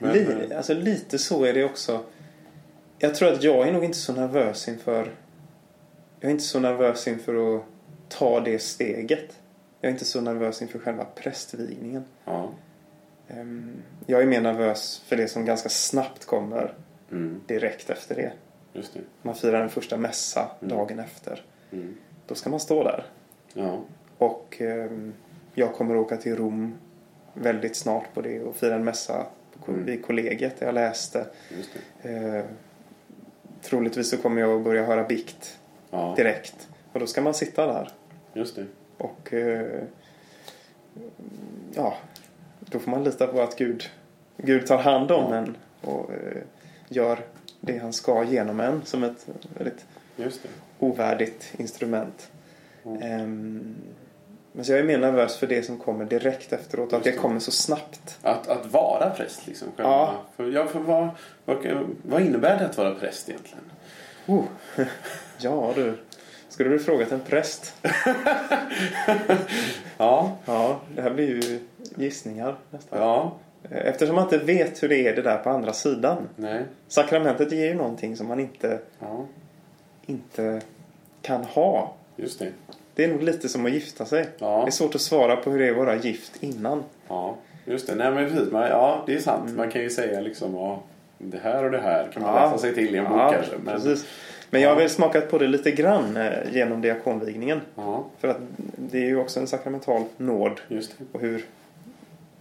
[0.00, 2.00] men, Li, eh, alltså, lite så är det också.
[2.98, 5.10] Jag tror att jag är nog inte så nervös inför...
[6.20, 7.62] Jag är inte så nervös inför att
[8.08, 9.38] ta det steget.
[9.80, 12.04] Jag är inte så nervös inför själva prästvigningen.
[12.24, 12.50] ja.
[13.28, 13.72] Ehm,
[14.06, 16.74] Jag är mer nervös för det som ganska snabbt kommer
[17.10, 18.32] Mm, direkt efter det.
[18.72, 19.00] just det.
[19.22, 20.76] Man firar en första mässa Mm.
[20.76, 21.42] dagen efter.
[21.72, 21.94] Mm.
[22.26, 23.06] Då ska man stå där.
[23.54, 23.80] Ja.
[24.18, 25.14] Och ehm,
[25.54, 26.74] jag kommer åka till Rom
[27.34, 29.26] väldigt snart på det och fira en mässa
[29.64, 29.84] på, Mm.
[29.84, 31.26] vid kollegiet där jag läste.
[31.56, 31.70] Just
[32.02, 32.08] det.
[32.10, 32.44] Eh,
[33.62, 35.58] troligtvis så kommer jag att börja höra bikt
[35.90, 36.68] Ja, direkt.
[36.92, 37.88] Och då ska man sitta där.
[38.32, 38.66] just det.
[38.98, 39.82] Och eh,
[41.74, 41.94] ja,
[42.60, 43.90] då får man lita på att Gud,
[44.36, 45.36] Gud tar hand om Ja.
[45.36, 46.42] en och eh,
[46.88, 47.18] gör
[47.60, 49.26] det han ska genom en som ett
[49.58, 49.84] väldigt.
[50.78, 52.30] Ovärdigt instrument.
[52.84, 53.02] Mm.
[53.02, 53.74] Ehm,
[54.52, 56.92] men så jag är mer nervös för det som kommer direkt efteråt.
[56.92, 57.12] Att det.
[57.12, 58.18] kommer så snabbt.
[58.22, 59.68] Att, att vara präst liksom.
[59.76, 59.90] Själva.
[59.92, 60.22] Ja.
[60.36, 61.08] För, ja, för vad,
[61.44, 61.66] vad,
[62.02, 63.64] vad innebär det att vara präst egentligen?
[64.26, 64.44] Oh.
[65.38, 65.94] ja du,
[66.48, 67.74] skulle du frågat en präst?
[69.98, 70.36] Ja.
[70.44, 71.60] Ja, det här blir ju
[71.96, 72.98] gissningar nästan.
[72.98, 73.36] Ja.
[73.70, 76.28] Eftersom man inte vet hur det är det där på andra sidan.
[76.36, 76.62] Nej.
[76.88, 79.26] Sakramentet ger ju någonting som man inte, Ja.
[80.06, 80.60] Inte
[81.22, 81.94] kan ha.
[82.16, 82.52] Just det.
[82.94, 84.26] Det är nog lite som att gifta sig.
[84.38, 84.60] Ja.
[84.64, 86.82] Det är svårt att svara på hur det är att vara gift innan.
[87.08, 87.36] Ja.
[87.64, 87.94] Just det.
[87.94, 88.52] Nej men precis.
[88.52, 89.44] Man, ja, det är sant.
[89.44, 89.56] Mm.
[89.56, 90.82] Man kan ju säga liksom ja,
[91.18, 92.44] det här och det här kan man Ja.
[92.44, 93.56] läsa sig till i en bok Ja, kanske.
[93.64, 94.06] Men, precis.
[94.50, 97.60] Men jag har väl smakat på det lite grann eh, genom diakonvigningen.
[98.18, 98.38] För att
[98.76, 100.60] det är ju också en sakramental nåd.
[100.68, 101.04] just det.
[101.12, 101.44] Och hur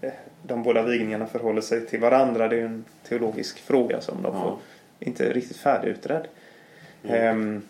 [0.01, 0.11] eh,
[0.43, 2.47] de båda vigningarna förhåller sig till varandra.
[2.47, 4.57] Det är ju en teologisk fråga som de får
[4.99, 6.27] inte riktigt färdigutredd.
[7.07, 7.21] Mm.
[7.21, 7.61] Ehm,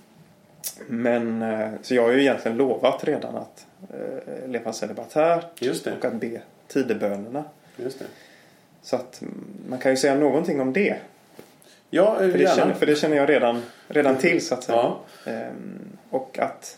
[0.88, 6.14] men eh, så jag har ju egentligen lovat redan att eh, leva celibatärt och att
[6.14, 7.44] be tidebönerna.
[7.78, 8.06] Just det.
[8.82, 9.24] Så att
[9.70, 10.96] man kan ju säga någonting om det.
[11.90, 14.78] Ja, För det, känner, för det känner jag redan, redan till så att säga.
[14.78, 15.00] Ja.
[15.32, 16.78] Ehm, och att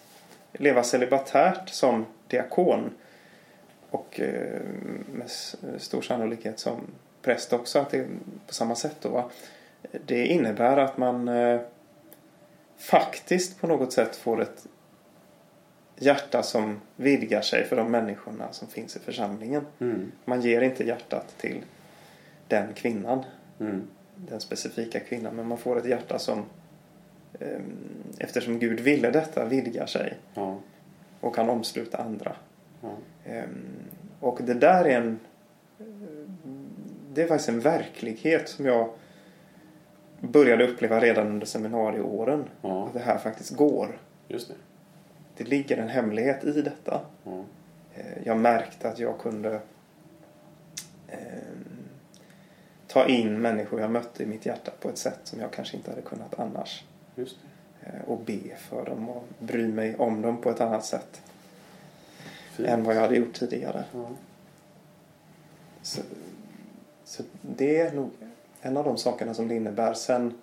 [0.53, 2.89] leva celibatärt som diakon
[3.89, 4.61] och eh,
[5.13, 5.29] med
[5.77, 6.81] stor sannolikhet som
[7.21, 8.07] präst också, att det är
[8.47, 9.09] på samma sätt då.
[9.09, 9.29] Va?
[10.05, 11.59] Det innebär att man eh,
[12.77, 14.67] faktiskt på något sätt får ett
[15.95, 19.65] hjärta som vidgar sig för de människorna som finns i församlingen.
[19.79, 20.11] Mm.
[20.25, 21.61] Man ger inte hjärtat till
[22.47, 23.23] den kvinnan
[23.59, 23.87] Mm.
[24.15, 25.35] den specifika kvinnan.
[25.35, 26.43] Men man får ett hjärta som
[27.39, 27.77] ehm,
[28.17, 30.57] eftersom Gud ville detta vidgar sig Ja.
[31.19, 32.35] och kan omsluta andra.
[32.81, 32.91] Ja.
[33.25, 33.65] Ehm,
[34.19, 35.19] och det där är en
[37.13, 38.89] det är faktiskt en verklighet som jag
[40.19, 42.43] började uppleva redan under seminarieåren.
[42.61, 42.87] Ja.
[42.87, 43.99] Att det här faktiskt går.
[44.27, 44.53] Just det.
[45.37, 47.01] Det ligger en hemlighet i detta.
[47.23, 47.43] Ja.
[47.95, 49.59] Eh, Jag märkte att jag kunde
[51.07, 51.87] ehm,
[52.87, 55.89] ta in människor jag mötte i mitt hjärta på ett sätt som jag kanske inte
[55.91, 56.83] hade kunnat annars.
[57.15, 57.37] Just
[57.81, 57.87] det.
[57.89, 61.21] Eh, Och be för dem och bry mig om dem på ett annat sätt
[62.51, 62.69] Fint.
[62.69, 63.83] än vad jag hade gjort tidigare.
[63.93, 64.09] Ja.
[65.81, 66.01] Så,
[67.05, 68.09] så det är nog
[68.61, 69.93] en av de sakerna som det innebär.
[69.93, 70.33] Sen,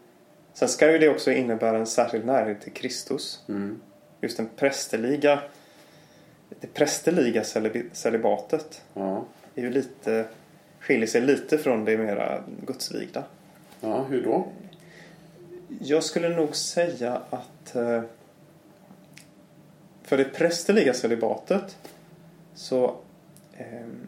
[0.53, 3.44] sen ska ju det också innebära en särskild närhet till Kristus.
[3.48, 3.81] Mm.
[4.20, 5.42] Just den prästerliga
[6.61, 9.24] det prästerliga celib- celibatet Ja.
[9.55, 10.24] är ju lite,
[10.81, 13.24] skiljer sig lite från det mera gudsvigda.
[13.81, 14.46] ja, hur då?
[15.81, 18.03] Jag skulle nog säga att eh,
[20.03, 21.77] för det prästerliga celibatet
[22.55, 22.96] så
[23.57, 24.07] ehm,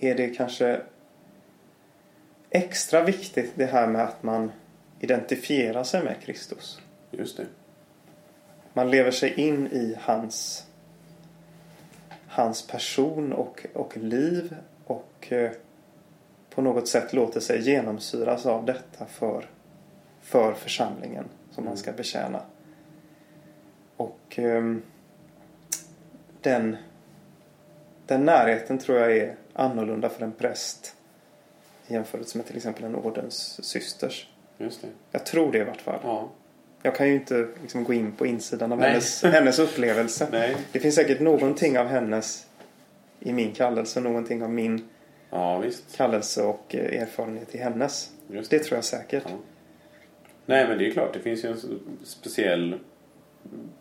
[0.00, 0.80] är det kanske
[2.54, 4.52] extra viktigt det här med att man
[5.00, 6.80] identifierar sig med Kristus.
[7.10, 7.46] Just det.
[8.72, 10.66] Man lever sig in i hans,
[12.26, 15.50] hans person och, och liv och eh,
[16.50, 19.46] på något sätt låter sig genomsyras av detta för,
[20.20, 22.40] för församlingen som man ska betjäna.
[23.96, 24.82] Och ehm,
[26.40, 26.76] den,
[28.06, 30.96] den närheten tror jag är annorlunda för en präst
[31.88, 34.28] i jämförelse med till exempel en ordens systers.
[34.58, 34.88] Just det.
[35.10, 36.00] Jag tror det i vart fall.
[36.02, 36.30] Ja.
[36.82, 38.88] Jag kan ju inte liksom gå in på insidan av Nej.
[38.88, 40.28] hennes, hennes upplevelse.
[40.32, 40.56] Nej.
[40.72, 42.46] Det finns säkert någonting av hennes
[43.20, 44.88] i min kallelse, någonting av min
[45.30, 45.96] Ja, visst.
[45.96, 48.10] kallelse och eh, erfarenhet i hennes.
[48.28, 49.22] Just Det tror jag säkert.
[49.26, 49.36] Ja.
[50.46, 51.12] Nej, men det är klart.
[51.12, 51.58] Det finns ju en
[52.04, 52.78] speciell...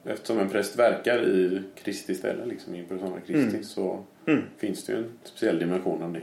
[0.05, 3.63] Eftersom en präst verkar i Kristi ställe, liksom i persona Kristi, Mm.
[3.63, 4.43] så Mm.
[4.57, 6.21] finns det ju en speciell dimension av det.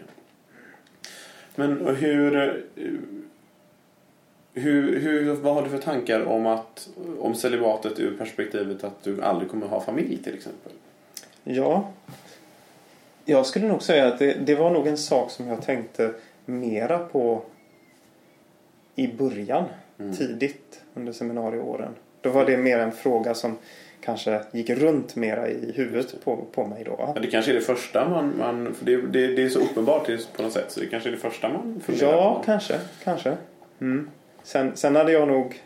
[1.55, 2.53] Men hur, eh,
[4.55, 5.33] hur, hur...
[5.35, 9.67] Vad har du för tankar om, att, om celibatet ur perspektivet att du aldrig kommer
[9.67, 10.73] ha familj, till exempel?
[11.45, 11.89] Ja.
[13.25, 16.99] Jag skulle nog säga att det, det var nog en sak som jag tänkte mera
[16.99, 17.43] på
[18.95, 19.65] i början,
[20.01, 20.17] Mm.
[20.17, 21.95] tidigt under seminarieåren.
[22.21, 23.59] Då var det mer en fråga som
[24.01, 26.97] kanske gick runt mera i huvudet på, på mig då.
[26.97, 27.13] Va?
[27.15, 28.39] Ja, det kanske är det första man...
[28.39, 31.11] man för det, det, det är så uppenbart på något sätt, så det kanske är
[31.11, 32.43] det första man funderar Ja, på.
[32.45, 32.79] kanske.
[33.05, 33.37] kanske.
[33.81, 34.11] Mm.
[34.43, 35.61] Sen, sen hade jag nog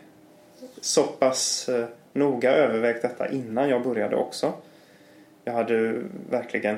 [0.81, 4.53] så pass eh, noga övervägt detta innan jag började också.
[5.43, 5.95] Jag hade
[6.29, 6.77] verkligen,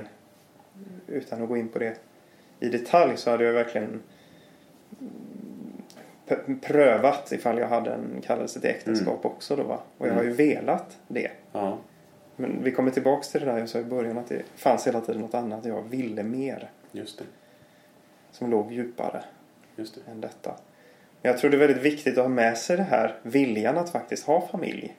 [1.07, 1.97] utan att gå in på det
[2.59, 3.99] i detalj, så hade jag verkligen
[6.61, 9.79] prövat ifall jag hade en kallelse till äktenskap också då va.
[9.97, 11.31] Och jag har ju velat det.
[11.51, 11.77] Ja,
[12.35, 15.01] Men vi kommer tillbaks till det där jag sa i början att det fanns hela
[15.01, 16.69] tiden något annat jag ville mer.
[16.91, 17.23] just det.
[18.31, 19.23] Som låg djupare.
[19.75, 20.11] Just det.
[20.11, 20.53] än detta.
[21.21, 23.89] Men jag tror det är väldigt viktigt att ha med sig det här viljan att
[23.89, 24.95] faktiskt ha familj.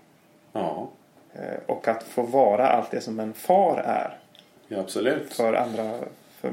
[0.53, 0.89] Ja,
[1.33, 4.19] Eh, Och att få vara allt det som en far är
[4.69, 5.35] ja absolut.
[5.35, 5.95] för andra,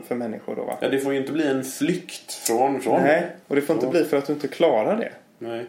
[0.01, 0.77] för, för människor då va.
[0.81, 2.81] Ja, det får ju inte bli en flykt från...
[2.81, 3.91] från Nej, och det får inte Så.
[3.91, 5.11] bli för att du inte klarar det.
[5.39, 5.65] Nej.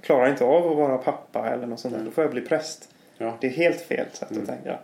[0.00, 2.88] Klarar inte av att vara pappa eller något sånt där, då får jag bli präst.
[3.18, 3.36] Ja.
[3.40, 4.42] Det är helt fel sätt Mm.
[4.42, 4.78] att tänka.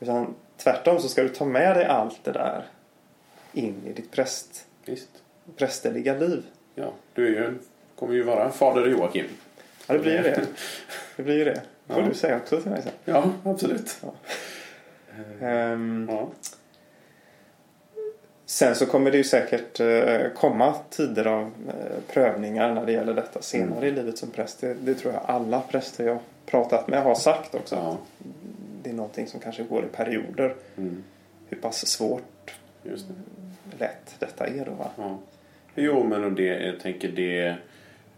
[0.00, 2.64] Utan tvärtom så ska du ta med dig allt det där
[3.52, 5.08] in i ditt präst, Visst.
[5.56, 6.42] prästerliga liv.
[6.74, 7.58] Ja, du är ju,
[7.98, 9.26] kommer ju vara fader Joakim.
[9.86, 10.40] Ja, det blir ju det.
[11.16, 11.62] Det blir ju det.
[11.86, 12.08] Får Ja.
[12.08, 12.92] du säga också till mig sen.
[13.04, 14.00] Ja, absolut.
[15.40, 16.28] Ehm, Ja.
[18.46, 23.14] Sen så kommer det ju säkert eh, komma tider av eh, prövningar när det gäller
[23.14, 24.60] detta senare i livet som präst.
[24.60, 27.74] Det, det tror jag alla präster jag pratat med har sagt också.
[27.74, 27.98] ja.
[28.82, 30.54] Det är någonting som kanske går i perioder.
[30.76, 31.04] Mm.
[31.48, 33.14] Hur pass svårt, Just det.
[33.78, 34.90] lätt detta är då va?
[34.96, 35.18] Ja.
[35.74, 37.56] Jo, men och det, jag tänker det...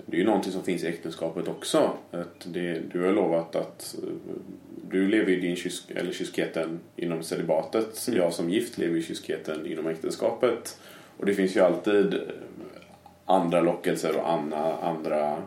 [0.07, 1.91] Det är ju någonting som finns i äktenskapet också.
[2.11, 4.09] Att det, du har lovat att eh,
[4.91, 8.09] du lever i din kysk, eller kyskheten inom celibatet.
[8.09, 8.21] Mm.
[8.21, 10.81] Jag som gift lever i kyskheten inom äktenskapet.
[11.17, 12.21] Och det finns ju alltid eh,
[13.25, 15.43] andra lockelser och andra, andra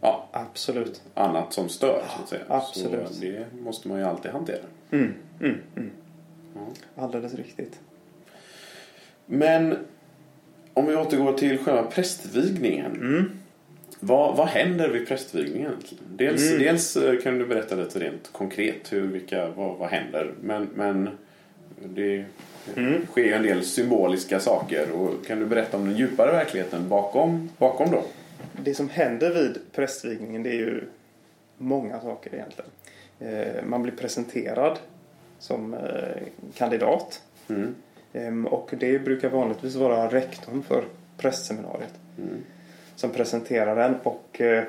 [0.00, 1.02] ja, Absolut.
[1.14, 2.02] annat som stör.
[2.16, 2.42] Så att säga.
[2.48, 3.08] absolut.
[3.08, 4.64] Så det måste man ju alltid hantera.
[4.90, 5.90] Mm, mm, mm.
[6.54, 6.66] Ja.
[7.02, 7.80] Alldeles riktigt.
[9.26, 9.76] Men
[10.74, 12.92] om vi återgår till själva prästvigningen.
[12.92, 13.30] Mm.
[14.06, 15.72] Vad, vad händer vid prästvigningen?
[16.08, 16.62] Dels, Mm.
[16.62, 20.32] dels eh, kan du berätta lite rent konkret hur, vilka, vad, vad händer.
[20.40, 21.10] Men, men
[21.84, 22.24] det
[22.76, 23.06] Mm.
[23.06, 24.90] sker ju en del symboliska saker.
[24.90, 28.02] Och kan du berätta om den djupare verkligheten bakom, bakom då?
[28.64, 30.80] Det som händer vid prästvigningen det är ju
[31.58, 32.70] många saker egentligen.
[33.20, 34.78] Eh, man blir presenterad
[35.38, 36.22] som eh,
[36.54, 37.22] kandidat.
[37.48, 37.74] Mm.
[38.12, 40.84] Ehm, Och det brukar vanligtvis vara rektorn för
[41.18, 42.34] prästseminariet Mm.
[42.96, 43.94] Som presenterar den.
[44.02, 44.64] Och eh,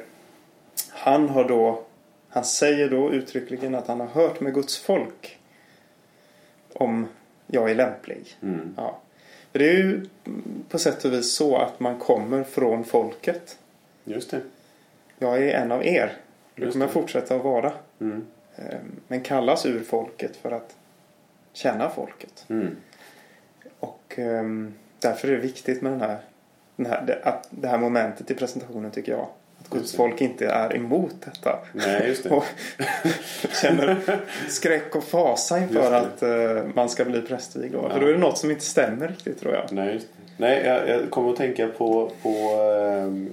[0.90, 1.84] han har då,
[2.30, 5.40] han säger då uttryckligen att han har hört med Guds folk
[6.74, 7.08] om
[7.48, 8.38] jag är lämplig.
[8.42, 8.74] Mm.
[8.78, 9.00] Ja.
[9.52, 10.06] För det är ju
[10.70, 13.58] på sätt och vis så att man kommer från folket.
[14.04, 14.42] Just det.
[15.20, 16.14] Jag är en av er.
[16.56, 17.74] Just kommer fortsätta att vara.
[18.00, 18.26] Mm.
[18.56, 20.76] Ehm, Men kallas ur folket för att
[21.54, 22.46] tjäna folket.
[22.50, 22.76] Mm.
[23.80, 26.18] Och ehm, därför är det viktigt med den här,
[26.78, 29.28] här, det, att, det här momentet i presentationen tycker jag.
[29.60, 31.60] Att Guds folk inte är emot detta.
[31.74, 32.30] Nej, just det.
[32.30, 32.46] Och
[33.62, 33.98] känner
[34.50, 37.76] skräck och fasa inför att eh, man ska bli prästvigd.
[37.76, 37.90] Ja.
[37.90, 39.72] För då är det något som inte stämmer riktigt tror jag.
[39.72, 40.02] Nej.
[40.38, 43.30] Nej jag, jag kommer att tänka på, på ehm,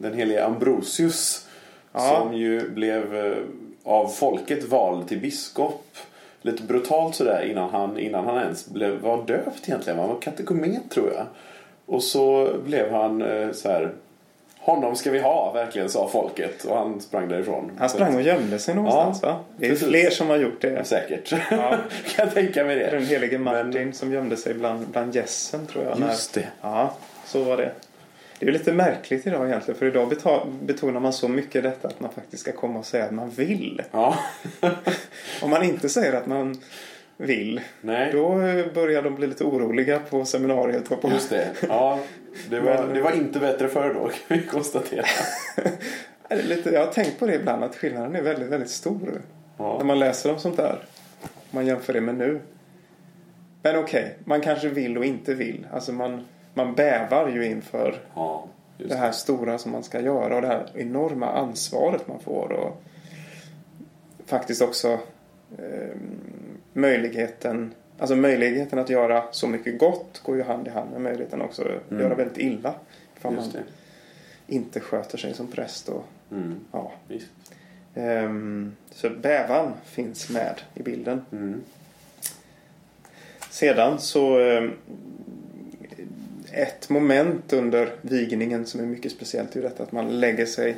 [0.00, 1.46] den helige Ambrosius.
[1.92, 2.00] Ja.
[2.00, 3.36] Som ju blev eh,
[3.84, 5.86] av folket vald till biskop.
[6.42, 9.98] Lite brutalt sådär innan han, innan han ens blev, var döpt egentligen.
[9.98, 11.26] Han var katekumen tror jag.
[11.90, 13.92] Och så blev han eh, så här.
[14.58, 16.64] Honom ska vi ha, verkligen sa folket.
[16.64, 17.70] Och han sprang därifrån.
[17.78, 19.40] Han sprang och gömde sig någonstans va?
[19.56, 19.88] Det är precis.
[19.88, 20.84] fler som har gjort det.
[20.84, 21.32] Säkert.
[21.32, 21.46] Ja.
[22.16, 25.84] kan jag tänka mig Det den helige Martin som gömde sig bland, bland gässen tror
[25.84, 26.08] jag.
[26.08, 26.46] Just det.
[26.60, 26.94] Ja,
[27.26, 27.72] så var det.
[28.38, 30.08] Det är lite märkligt idag egentligen för idag
[30.62, 33.82] betonar man så mycket detta att man faktiskt ska komma och säga att man vill.
[33.90, 34.18] Ja.
[35.42, 36.60] Om man inte säger att man
[37.20, 38.12] vill Nej.
[38.12, 38.28] då
[38.74, 40.88] börjar de bli lite oroliga på seminariet.
[40.88, 41.10] På...
[41.10, 41.48] Just det.
[41.68, 41.98] Ja,
[42.50, 45.04] det var, det var inte bättre förr då kan vi konstatera.
[46.30, 49.00] Lite, jag har tänkt på det ibland att skillnaden är väldigt, väldigt stor.
[49.06, 49.20] När
[49.66, 49.84] Ja.
[49.84, 50.78] man läser om sånt där.
[51.50, 52.40] Man jämför det med nu.
[53.62, 55.66] Men okej, man kanske vill och inte vill.
[55.72, 58.46] Alltså man, man bävar ju inför Ja,
[58.78, 62.52] det här stora som man ska göra och det här enorma ansvaret man får.
[62.52, 62.82] Och
[64.26, 64.88] faktiskt också
[65.58, 65.96] eh,
[66.72, 71.40] möjligheten Alltså möjligheten att göra så mycket gott går ju hand i hand med möjligheten
[71.42, 72.02] också att Mm.
[72.02, 72.74] göra väldigt illa.
[73.16, 73.44] Ifall man
[74.46, 75.88] inte sköter sig som präst.
[75.88, 76.92] Och, Mm, ja.
[77.94, 81.24] Ehm, så bävan finns med i bilden.
[81.32, 81.60] Mm.
[83.50, 84.72] Sedan så ehm,
[86.52, 90.76] ett moment under vigningen som är mycket speciellt är ju detta att man lägger sig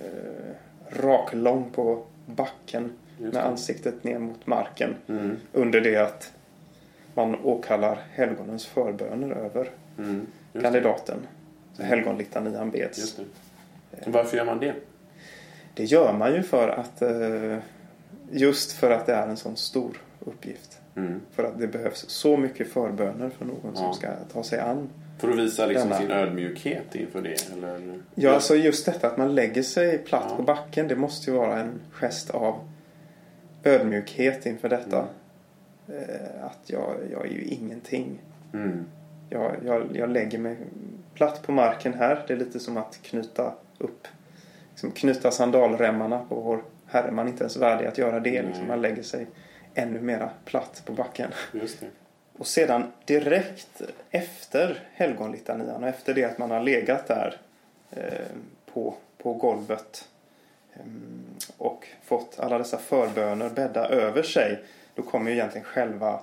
[0.00, 0.52] eh,
[0.88, 5.36] raklång på backen med ansiktet ner mot marken Mm.
[5.52, 6.32] under det att
[7.14, 10.26] man åkallar helgonens förböner över Mm.
[10.62, 11.16] Kandidaten.
[11.76, 13.16] Så helgonlitanian beds.
[14.06, 14.74] Varför gör man det?
[15.74, 17.58] Det gör man ju för att eh,
[18.30, 20.78] just för att det är en sån stor uppgift.
[20.96, 21.20] Mm.
[21.34, 23.92] För att det behövs så mycket förböner för någon som Ja.
[23.92, 24.88] ska ta sig an.
[25.18, 26.00] För att visa liksom Denna.
[26.00, 27.52] sin ödmjukhet inför det?
[27.52, 27.98] Eller?
[28.14, 30.36] Ja, alltså just detta att man lägger sig platt Ja.
[30.36, 30.88] på backen.
[30.88, 32.58] Det måste ju vara en gest av
[33.64, 35.08] ödmjukhet inför detta.
[35.88, 38.18] Eh, att jag, jag är ju ingenting.
[38.54, 38.84] Mm.
[39.30, 40.56] Jag, jag, jag lägger mig
[41.14, 42.24] platt på marken här.
[42.26, 44.08] Det är lite som att knyta upp
[44.70, 47.10] liksom knyta sandalremmarna på vår Herre.
[47.10, 48.42] Man är inte ens värdig att göra det.
[48.42, 48.66] Liksom.
[48.66, 49.26] Man lägger sig
[49.74, 51.30] ännu mera platt på backen.
[52.38, 57.36] Och sedan direkt efter helgonlitanian och efter det att man har legat där
[57.90, 58.02] eh,
[58.72, 60.08] på, på golvet
[61.56, 64.64] och fått alla dessa förböner bädda över sig.
[64.94, 66.20] Då kommer ju egentligen själva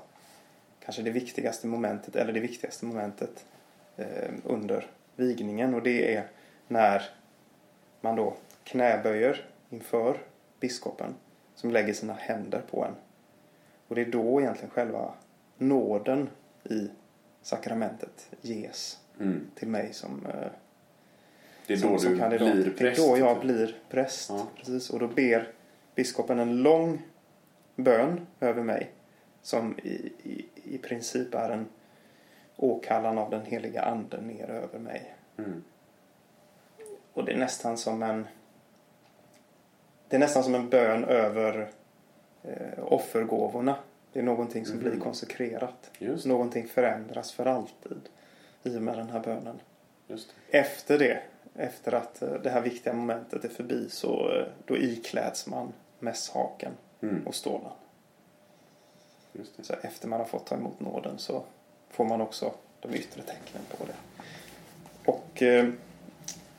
[0.85, 3.45] kanske det viktigaste momentet eller det viktigaste momentet
[3.97, 6.27] eh, under vigningen och det är
[6.67, 7.03] när
[8.01, 10.17] man då knäböjer inför
[10.59, 11.15] biskopen
[11.55, 12.95] som lägger sina händer på en.
[13.87, 15.13] Och det är då egentligen själva
[15.57, 16.29] nåden
[16.63, 16.89] i
[17.41, 19.47] sakramentet ges Mm.
[19.55, 20.47] till mig som, eh,
[21.67, 22.97] Det är då som du blir präst?
[22.97, 23.43] Det är då jag typ.
[23.43, 24.29] blir präst.
[24.29, 24.47] Ja.
[24.57, 24.89] Precis.
[24.89, 25.51] Och då ber
[25.95, 27.01] biskopen en lång
[27.75, 28.91] bön över mig
[29.41, 31.65] som i, i, i princip är en
[32.55, 35.15] åkallan av den heliga anden ner över mig.
[35.37, 35.63] Mm.
[37.13, 38.27] Och det är nästan som en
[40.07, 41.69] det är nästan som en bön över
[42.43, 43.75] eh, offergåvorna.
[44.13, 44.89] Det är någonting som Mhm.
[44.89, 45.91] blir konsekrerat.
[45.99, 48.09] Just, Någonting förändras för alltid
[48.63, 49.59] i och med den här bönen.
[50.07, 50.17] det.
[50.57, 51.21] Efter det,
[51.57, 56.71] efter att eh, det här viktiga momentet är förbi så eh, då ikläds man mässhaken
[57.01, 57.27] Mm.
[57.27, 57.71] och stålen.
[59.61, 61.43] Så efter man har fått ta emot nåden så
[61.89, 63.93] får man också de yttre tecknen på det.
[65.11, 65.69] Och eh,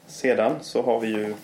[0.07, 1.35] sedan så har vi ju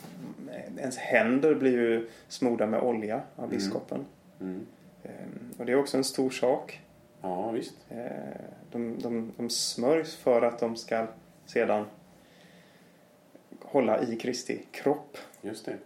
[0.78, 3.50] ens händer blir ju smorda med olja av Mm.
[3.56, 4.06] biskopen.
[4.40, 4.66] Mm.
[5.02, 5.10] Eh,
[5.58, 6.80] och det är också en stor sak.
[7.20, 7.74] Ja, visst.
[7.90, 8.06] Eh,
[8.72, 11.06] de, de, de smörjs för att de ska
[11.46, 11.86] sedan
[13.72, 15.18] hålla i Kristi kropp.
[15.42, 15.76] Just det.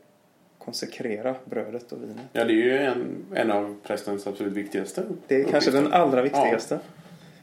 [0.59, 2.16] Konsekrera brödet och vinet.
[2.32, 5.99] Ja, det är ju en, en av prästens absolut viktigaste Det är kanske den uppgifter.
[6.01, 6.78] allra viktigaste.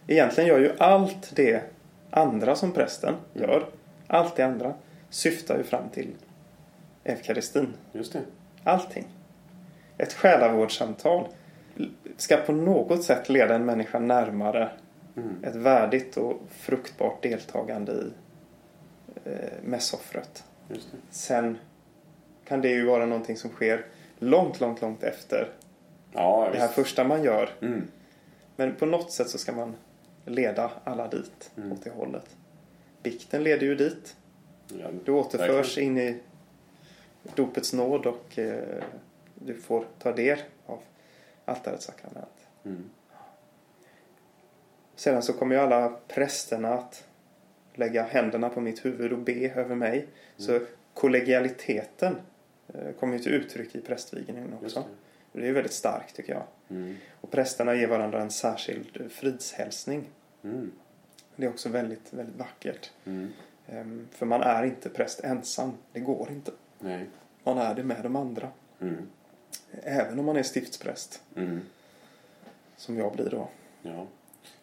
[0.07, 1.61] Egentligen gör ju allt det
[2.09, 3.65] andra som prästen gör,
[4.07, 4.73] allt det andra
[5.09, 6.07] syftar ju fram till
[7.03, 7.73] eukaristin.
[7.91, 8.21] Just det.
[8.63, 9.05] Allting.
[9.97, 11.27] Ett själavårdssamtal
[12.17, 14.69] ska på något sätt leda en människa närmare
[15.17, 15.35] Mm.
[15.43, 18.11] ett värdigt och fruktbart deltagande i
[19.63, 20.43] mässoffret.
[20.69, 20.97] Just det.
[21.11, 21.57] Sen
[22.45, 23.86] kan det ju vara någonting som sker
[24.19, 25.51] långt, långt, långt efter
[26.11, 27.49] Ja, det här första man gör.
[27.61, 27.88] Mm.
[28.55, 29.76] Men på något sätt så ska man
[30.26, 31.71] leda alla dit, Mm.
[31.71, 32.36] åt det hållet.
[33.03, 34.15] Bikten leder ju dit.
[34.80, 35.97] Ja, Du återförs verkligen.
[35.97, 36.19] in i
[37.36, 38.84] dopets nåd och eh,
[39.36, 40.80] du får ta del av
[41.45, 42.47] altarets sakrament.
[42.65, 42.89] Mm.
[44.95, 47.03] Sedan så kommer ju alla prästerna att
[47.74, 50.07] lägga händerna på mitt huvud och be över mig.
[50.38, 50.59] Så
[50.93, 52.15] kollegialiteten
[52.74, 54.89] eh, kommer ju till uttryck i prästvigningen Just också.
[55.32, 55.39] det.
[55.41, 56.43] Det är väldigt starkt tycker jag.
[56.69, 56.95] Mm.
[57.21, 60.09] Och prästerna ger varandra en särskild eh, fridshälsning.
[60.43, 60.71] Mm.
[61.36, 62.91] Det är också väldigt, väldigt vackert.
[63.05, 63.34] Mm.
[63.67, 65.71] Ehm, För man är inte präst ensam.
[65.91, 66.51] Det går inte.
[66.80, 67.05] Nej.
[67.43, 68.49] Man är det med de andra.
[68.82, 69.07] Mm.
[69.71, 71.21] Även om man är stiftspräst.
[71.36, 71.61] Mm.
[72.78, 73.49] Som jag blir då.
[73.82, 74.07] Ja.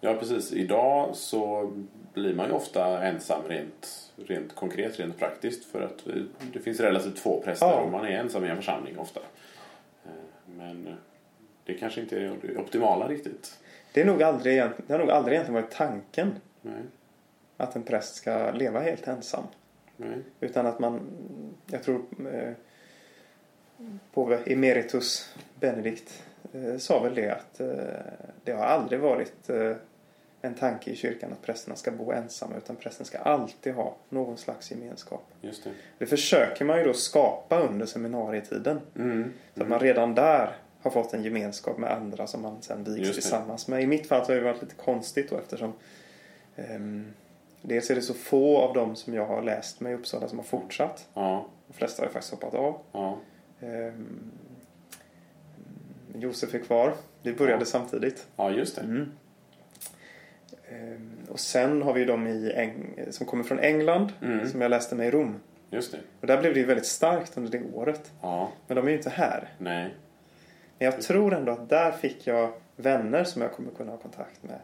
[0.01, 0.53] Ja, precis.
[0.53, 1.73] Idag så
[2.15, 5.65] blir man ju ofta ensam rent, rent konkret, rent praktiskt.
[5.65, 7.81] För att vi- det finns relativt få präster Ja.
[7.81, 9.21] och man är ensam i en församling ofta.
[10.05, 10.11] Eh,
[10.57, 10.95] Men eh,
[11.65, 13.59] det kanske inte är det optimala riktigt.
[13.93, 14.57] Det, är nog aldrig,
[14.87, 16.83] det har nog aldrig egentligen varit tanken Nej.
[17.57, 19.45] att en präst ska leva helt ensam.
[19.97, 20.19] Nej.
[20.41, 21.01] Utan att man,
[21.67, 22.53] jag tror eh,
[24.15, 26.30] påve emeritus Benedikt eh,
[26.79, 27.69] sa väl det att eh,
[28.45, 29.73] det har aldrig varit eh,
[30.43, 34.37] en tanke i kyrkan att prästerna ska bo ensamma utan prästen ska alltid ha någon
[34.37, 35.25] slags gemenskap.
[35.41, 35.71] Just det.
[35.99, 38.81] Det försöker man ju då skapa under seminarietiden.
[38.97, 39.33] Mm.
[39.57, 43.13] Så att man redan där har fått en gemenskap med andra som man sen vigs
[43.13, 43.83] tillsammans med.
[43.83, 45.73] I mitt fall så har det varit lite konstigt då eftersom
[46.57, 47.07] ehm,
[47.63, 50.39] dels är det så få av dem som jag har läst med i Uppsala som
[50.39, 51.09] har fortsatt.
[51.15, 51.47] Ja.
[51.67, 52.79] De flesta har ju faktiskt hoppat av.
[52.93, 53.19] Ja.
[53.61, 54.31] Ehm,
[56.15, 56.95] Josef är kvar.
[57.23, 57.67] Vi började Ja.
[57.67, 58.27] samtidigt.
[58.37, 58.83] ja, just det.
[58.83, 59.11] Mm.
[60.69, 64.49] Ehm, och sen har vi de i Eng- som kommer från England Mm.
[64.49, 65.41] som jag läste med i Rom.
[65.71, 65.99] Just det.
[66.21, 68.13] Och där blev det ju väldigt starkt under det året.
[68.23, 68.53] Ja.
[68.67, 69.49] Men de är ju inte här.
[69.59, 69.95] Nej.
[70.79, 74.41] Men jag tror ändå att där fick jag vänner som jag kommer kunna ha kontakt
[74.43, 74.59] med.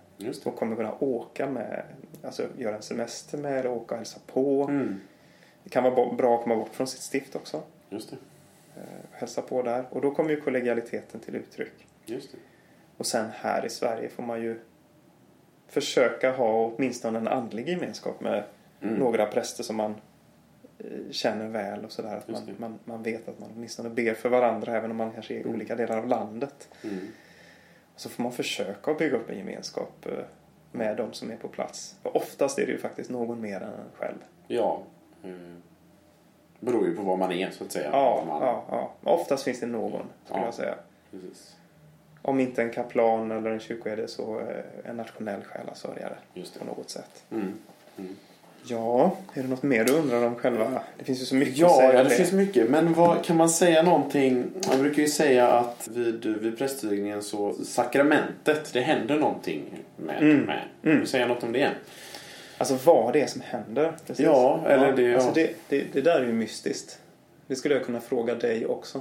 [0.44, 1.82] Och kommer kunna åka med.
[2.22, 4.62] Alltså göra en semester med eller åka och hälsa på.
[4.68, 5.00] Mm.
[5.64, 7.62] Det kan vara bra att komma bort från sitt stift också.
[7.90, 8.16] Just det.
[8.76, 9.84] Eh, hälsa på där.
[9.90, 11.86] Och då kommer ju kollegialiteten till uttryck.
[12.06, 12.38] Just det.
[12.96, 14.58] Och sen här i Sverige får man ju
[15.68, 18.44] försöka ha åtminstone en andlig gemenskap med
[18.80, 18.94] Mm.
[18.94, 19.94] några präster som man
[20.78, 22.16] eh, känner väl och sådär.
[22.16, 25.34] Att man, man, man vet att man åtminstone ber för varandra även om man kanske
[25.34, 25.54] är i Mm.
[25.54, 26.68] olika delar av landet.
[26.84, 27.06] Mm.
[27.96, 30.12] Så får man försöka bygga upp en gemenskap eh,
[30.72, 31.96] med de som är på plats.
[32.02, 34.18] För oftast är det ju faktiskt någon mer än en själv.
[34.46, 34.82] Ja.
[35.24, 35.30] Eh,
[36.66, 37.88] beror ju på vad man är så att säga.
[37.92, 39.12] Ja, man, ja, ja.
[39.12, 40.44] Oftast finns det någon, skulle Ja.
[40.44, 40.74] jag säga.
[41.10, 41.56] Precis.
[42.22, 46.60] Om inte en kaplan eller en kyrkoherde så eh, en nationell själasörjare Just det.
[46.60, 47.24] på något sätt.
[47.30, 47.52] Mm.
[47.98, 48.16] Mm.
[48.68, 50.80] Ja, är det något mer du undrar om själva?
[50.98, 52.70] Det finns ju så mycket att Ja, säga ja, om det finns mycket.
[52.70, 54.44] Men vad, kan man säga någonting?
[54.68, 59.62] Man brukar ju säga att vid, vid prästvigningen så sakramentet, det händer någonting
[59.96, 60.22] med.
[60.22, 60.36] Mm.
[60.36, 60.56] med.
[60.56, 60.62] Mm.
[60.82, 61.70] Vill du säga något om det?
[62.58, 63.92] Alltså vad det är som händer.
[64.06, 64.24] Precis.
[64.26, 65.34] Ja, eller det- Alltså ja.
[65.34, 66.98] det, det, det där är ju mystiskt.
[67.46, 69.00] Det skulle jag kunna fråga dig också.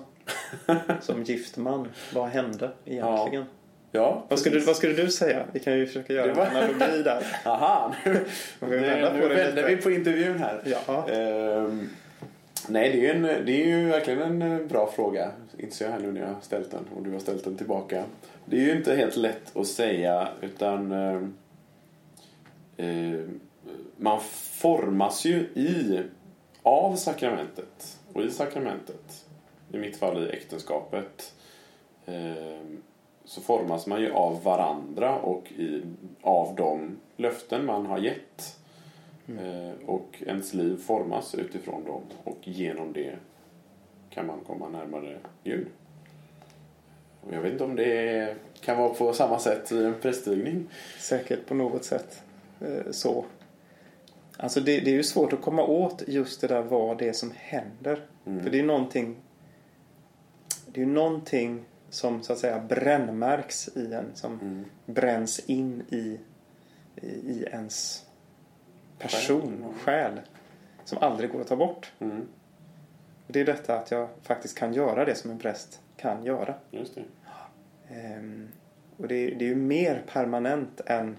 [1.02, 1.88] som gift man.
[2.14, 3.46] Vad hände egentligen?
[3.92, 5.44] Ja, Vad, skulle, vad skulle du säga?
[5.52, 7.24] Vi kan ju försöka göra var- en analogi där.
[7.46, 8.14] Aha, nu,
[8.60, 10.62] vänder nu vi på intervjun här.
[10.66, 11.10] Ja.
[11.10, 11.90] Ehm,
[12.68, 15.32] nej, det är, en, det är ju verkligen en eh, bra fråga.
[15.58, 18.04] Inser jag här nu när jag har ställt den och du har ställt den tillbaka.
[18.46, 20.92] Det är ju inte helt lätt att säga utan
[22.78, 23.20] eh,
[23.98, 24.20] man
[24.52, 26.04] formas ju i
[26.64, 29.26] av sakramentet och i sakramentet
[29.72, 31.34] i mitt fall i äktenskapet
[32.06, 32.62] eh,
[33.26, 35.82] så formas man ju av varandra och i,
[36.22, 38.60] av de löften man har gett.
[39.28, 43.16] Eh, och ens liv formas utifrån dem och genom det
[44.10, 45.68] kan man komma närmare Gud.
[47.22, 50.66] Och jag vet inte om det kan vara på samma sätt i en prästvigning.
[51.00, 52.24] Säkert på något sätt
[52.92, 53.26] så.
[54.38, 57.14] Alltså det, det är ju svårt att komma åt just det där vad det är
[57.14, 58.06] som händer.
[58.26, 58.44] Mm.
[58.44, 59.16] För det är ju någonting
[60.68, 64.06] Det är ju någonting som så att säga brännmärks i en.
[64.14, 64.66] Som Mm.
[64.86, 66.20] bränns in i,
[66.96, 68.06] i, i ens
[69.00, 70.20] person och själ.
[70.86, 71.94] Som aldrig går att ta bort.
[72.00, 72.28] Mm.
[73.28, 76.54] Det är detta att jag faktiskt kan göra det som en präst kan göra.
[76.72, 77.04] Just det.
[77.96, 78.48] Ehm,
[78.98, 81.16] och det, det är ju mer permanent än eh,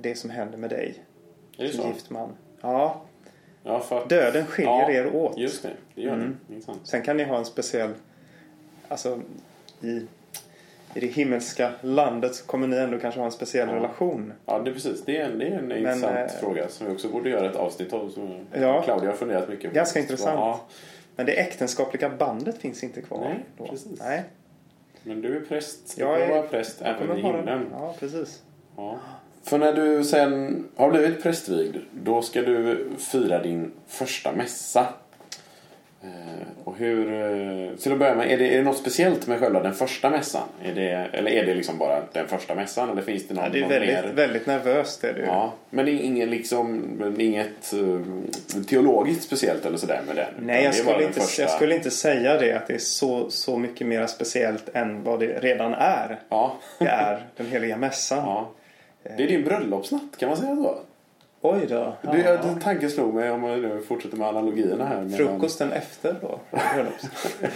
[0.00, 0.94] det som händer med dig
[1.58, 1.88] Är det som så?
[1.88, 2.30] gift man.
[2.60, 3.02] Ja,
[3.68, 5.38] Ja, för döden skiljer Ja, er åt.
[5.38, 6.36] Just det, det gör Mm.
[6.46, 6.54] det.
[6.54, 6.80] Intressant.
[6.86, 7.90] Sen kan ni ha en speciell,
[8.88, 9.20] alltså
[9.80, 9.86] i,
[10.94, 13.74] i det himmelska landet så kommer ni ändå kanske ha en speciell Ja.
[13.74, 14.32] relation.
[14.46, 15.04] Ja, det är precis.
[15.04, 17.56] Det är en, det är en intressant eh, fråga som vi också borde göra ett
[17.56, 18.08] avsnitt av.
[18.10, 18.82] Som Ja.
[18.82, 19.74] Claudia har funderat mycket på.
[19.74, 20.34] Ganska intressant.
[20.38, 20.60] Ja,
[21.16, 23.20] Men det äktenskapliga bandet finns inte kvar.
[23.20, 23.66] Nej, då.
[23.66, 24.00] precis.
[24.00, 24.22] Nej,
[25.02, 25.96] men du är präst.
[25.96, 27.66] Du Jag kommer är- vara präst jag även i himlen.
[27.72, 28.42] Ja, precis.
[28.76, 28.98] Ja.
[29.46, 34.86] För när du sen har blivit prästvigd, då ska du fira din första mässa.
[36.02, 36.08] Eh,
[36.64, 39.62] och hur, eh, till att börja med, är det, är det något speciellt med själva
[39.62, 40.42] den första mässan?
[40.64, 42.90] Är det, eller är det liksom bara den första mässan?
[42.90, 44.12] Eller finns det någon, Ja, det är väldigt, mer?
[44.14, 45.04] väldigt nervöst.
[45.04, 45.26] Är det ju.
[45.26, 47.74] Ja, men det är ingen, liksom, men inget
[48.68, 50.26] teologiskt speciellt eller sådär med den?
[50.46, 53.56] Nej, jag skulle, inte, första- jag skulle inte säga det att det är så, så
[53.58, 56.20] mycket mer speciellt än vad det redan är.
[56.28, 56.56] Ja.
[56.78, 58.18] Det är den heliga mässan.
[58.18, 58.50] ja.
[59.16, 60.78] Det är din bröllopsnatt, kan man säga så?
[61.40, 61.96] Oj då.
[62.02, 62.36] Det, Ja.
[62.36, 65.08] det, tanken slog mig om man nu fortsätter med analogierna här.
[65.08, 66.40] Frukosten efter då?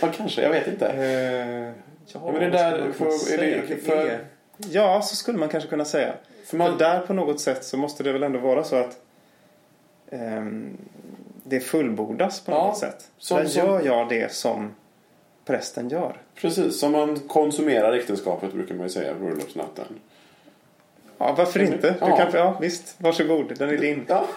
[0.01, 0.42] ja, kanske.
[0.42, 0.88] Jag vet inte.
[0.88, 1.72] Eh,
[2.12, 4.18] ja, men det där- för- är det för-
[4.70, 6.12] Ja, så skulle man kanske kunna säga.
[6.44, 9.01] För man- För där på något sätt så måste det väl ändå vara så att
[10.11, 10.76] ehm,
[11.44, 13.09] det fullbordas på Ja, något sätt.
[13.18, 14.74] som- där som- gör jag det som
[15.44, 16.16] prästen gör.
[16.34, 19.84] Precis, som man konsumerar äktenskapet brukar man ju säga på bröllopsnatten.
[21.22, 21.90] Ja, varför inte?
[21.90, 22.16] Du Ja.
[22.16, 22.94] kan, ja, visst.
[22.98, 24.04] Varsågod, den är din.
[24.08, 24.24] Ja,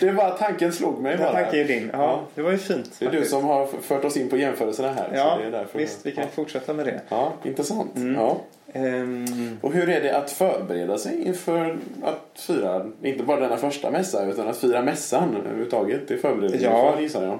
[0.00, 1.32] det är bara tanken slog mig Den bara.
[1.42, 1.90] tanken är din.
[1.92, 2.20] Ja, Ja.
[2.34, 2.96] Det var ju fint.
[2.98, 3.30] Det är du faktiskt.
[3.30, 5.10] som har fört oss in på jämförelserna här.
[5.14, 6.06] Ja, så det är visst.
[6.06, 6.30] Vi kan ja.
[6.34, 7.00] fortsätta med det.
[7.08, 7.96] ja, intressant.
[7.96, 8.14] Mm.
[8.14, 8.36] Ja.
[8.72, 13.90] Ehm, Och hur är det att förbereda sig inför att fira, inte bara denna första
[13.90, 16.08] mässa, utan att fira mässan överhuvudtaget?
[16.08, 16.92] Det förbereder du Ja.
[16.94, 17.38] för, gissar jag.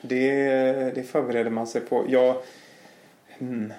[0.00, 0.30] Det,
[0.94, 2.04] det förbereder man sig på.
[2.08, 2.42] Ja,
[3.38, 3.72] hmm,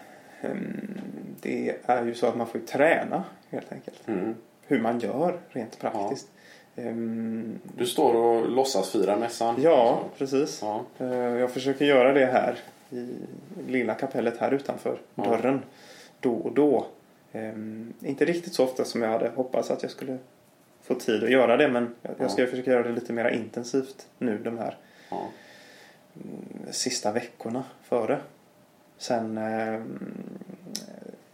[1.41, 4.07] det är ju så att man får träna helt enkelt.
[4.07, 4.35] Mm.
[4.67, 6.27] Hur man gör rent praktiskt.
[6.75, 9.55] Ehm, Du står och låtsas fira mässan.
[9.61, 10.59] ja, precis.
[10.61, 10.81] Ja.
[10.97, 12.57] Eh, Jag försöker göra det här
[12.89, 13.15] i
[13.67, 15.23] lilla kapellet här utanför Ja.
[15.23, 15.61] dörren.
[16.19, 16.85] Då och då.
[17.31, 20.17] Ehm, inte riktigt så ofta som jag hade hoppats att jag skulle
[20.83, 21.67] få tid att göra det.
[21.67, 22.47] Men jag- ska Ja.
[22.47, 24.77] försöka göra det lite mer intensivt nu de här
[25.09, 25.21] Ja.
[26.71, 28.19] sista veckorna före.
[28.97, 29.81] Sen eh,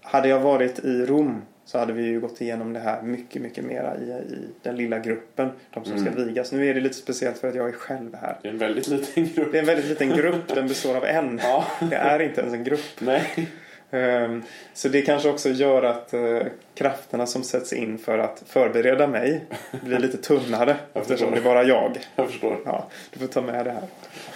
[0.02, 3.64] hade jag varit i Rom så hade vi ju gått igenom det här mycket, mycket
[3.66, 5.50] mera i, i den lilla gruppen.
[5.74, 6.28] De som ska Mm.
[6.28, 6.52] vigas.
[6.52, 8.38] Nu är det lite speciellt för att jag är själv här.
[8.42, 9.52] Det är en väldigt liten grupp.
[9.52, 10.48] Det är en väldigt liten grupp.
[10.56, 11.40] Den består av en.
[11.44, 11.66] Ja.
[11.90, 12.80] Det är inte ens en grupp.
[13.00, 13.48] Nej.
[13.92, 14.44] Ehm,
[14.74, 16.40] Så det kanske också gör att eh,
[16.76, 19.44] krafterna som sätts in för att förbereda mig
[19.82, 20.76] blir lite tunnare.
[20.94, 21.98] Eftersom det är bara jag.
[22.16, 22.58] Jag förstår.
[22.66, 23.84] Ja, du får ta med det här.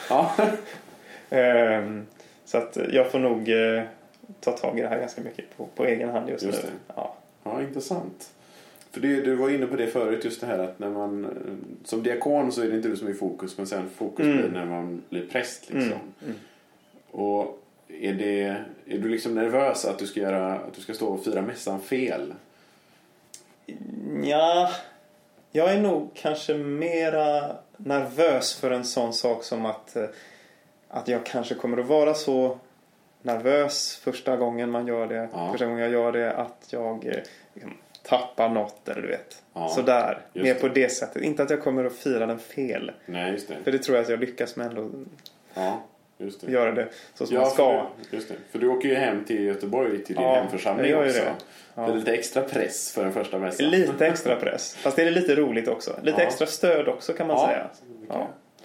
[0.09, 0.31] Ja.
[1.29, 2.05] Ehm,
[2.45, 3.83] Så att jag får nog eh,
[4.39, 6.69] ta tag i det här ganska mycket på, på egen hand just, Just nu.
[6.95, 7.15] Ja.
[7.43, 8.29] Ja, intressant.
[8.91, 11.31] För det, du var inne på det förut, just det här att när man eh,
[11.85, 14.37] som diakon så är det inte du som är i fokus men sen fokus Mm.
[14.37, 15.91] blir när man blir präst liksom.
[15.91, 16.35] Mm, mm.
[17.11, 18.41] Och är, det,
[18.85, 21.81] är du liksom nervös att du ska göra, att du ska stå och fira mässan
[21.81, 22.33] fel?
[24.23, 24.69] Ja,
[25.51, 30.05] jag är nog kanske mera nervös för en sån sak som att, eh,
[30.95, 32.57] att jag kanske kommer att vara så
[33.21, 35.29] nervös första gången man gör det.
[35.33, 35.49] Ja.
[35.51, 37.13] Första gången jag gör det att jag eh,
[37.53, 37.73] liksom,
[38.03, 39.41] tappar något eller du vet.
[39.53, 40.53] Ja, Sådär, mer det.
[40.61, 41.21] på det sättet.
[41.21, 42.91] Inte att jag kommer att fira den fel.
[43.05, 43.55] Nej, just det.
[43.63, 44.89] För det tror jag att jag lyckas med ändå
[45.53, 45.81] Ja,
[46.17, 46.51] just det.
[46.51, 47.65] göra det så som Ja, man ska.
[47.65, 48.35] För du, just det.
[48.51, 51.21] För du åker ju hem till Göteborg till din Ja, hemförsamling jag gör ju också.
[51.21, 51.25] det.
[51.75, 51.87] Det Ja.
[51.91, 53.69] är lite extra press för den första mässan.
[53.69, 54.75] Lite extra press.
[54.75, 55.99] Fast det är lite roligt också.
[56.03, 56.27] Lite Ja.
[56.27, 57.67] extra stöd också kan man säga.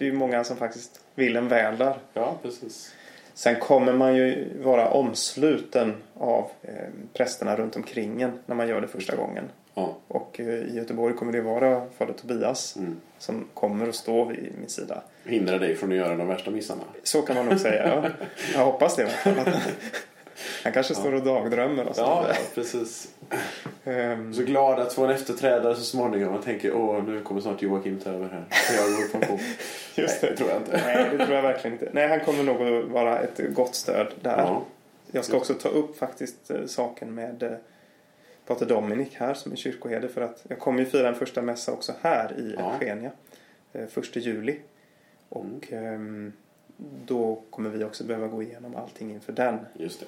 [0.00, 1.94] Det är ju många som faktiskt vill en väl där.
[2.14, 2.94] Ja, precis.
[3.34, 6.72] Sen kommer man ju vara omsluten av eh,
[7.14, 9.44] prästerna runt omkring en när man gör det första gången.
[9.74, 9.96] Ja.
[10.08, 12.96] Och eh, i Göteborg kommer det vara fader Tobias Mm.
[13.18, 15.02] som kommer att stå vid min sida.
[15.24, 16.82] Hindrar dig från att göra de värsta missarna.
[17.02, 18.02] Så kan man nog säga.
[18.02, 18.10] Ja.
[18.54, 19.10] Jag hoppas det.
[20.64, 22.36] Han kanske står och dagdrömmer och Ja, sånt ja, där.
[22.54, 23.14] precis.
[23.84, 26.32] Ehm, Så glad att få en efterträdare så småningom.
[26.32, 28.44] Man tänker, åh, nu kommer snart Joakim ta över här.
[28.50, 29.38] Så jag går på.
[30.00, 30.30] Just Nej, det.
[30.30, 30.80] det tror jag inte.
[30.86, 31.88] Nej, det tror jag verkligen inte.
[31.92, 34.38] Nej, han kommer nog att vara ett gott stöd där.
[34.38, 34.62] Ja,
[35.12, 37.50] Jag ska också ta upp faktiskt eh, saken med eh,
[38.46, 41.72] Pater Dominik här som är kyrkoherde för att jag kommer ju fira en första mässa
[41.72, 42.72] också här i Ja.
[42.80, 43.10] Eugenia.
[43.72, 44.56] Eh, första juli.
[45.28, 46.32] Och ehm,
[47.06, 49.58] då kommer vi också behöva gå igenom allting inför den.
[49.74, 50.06] just det.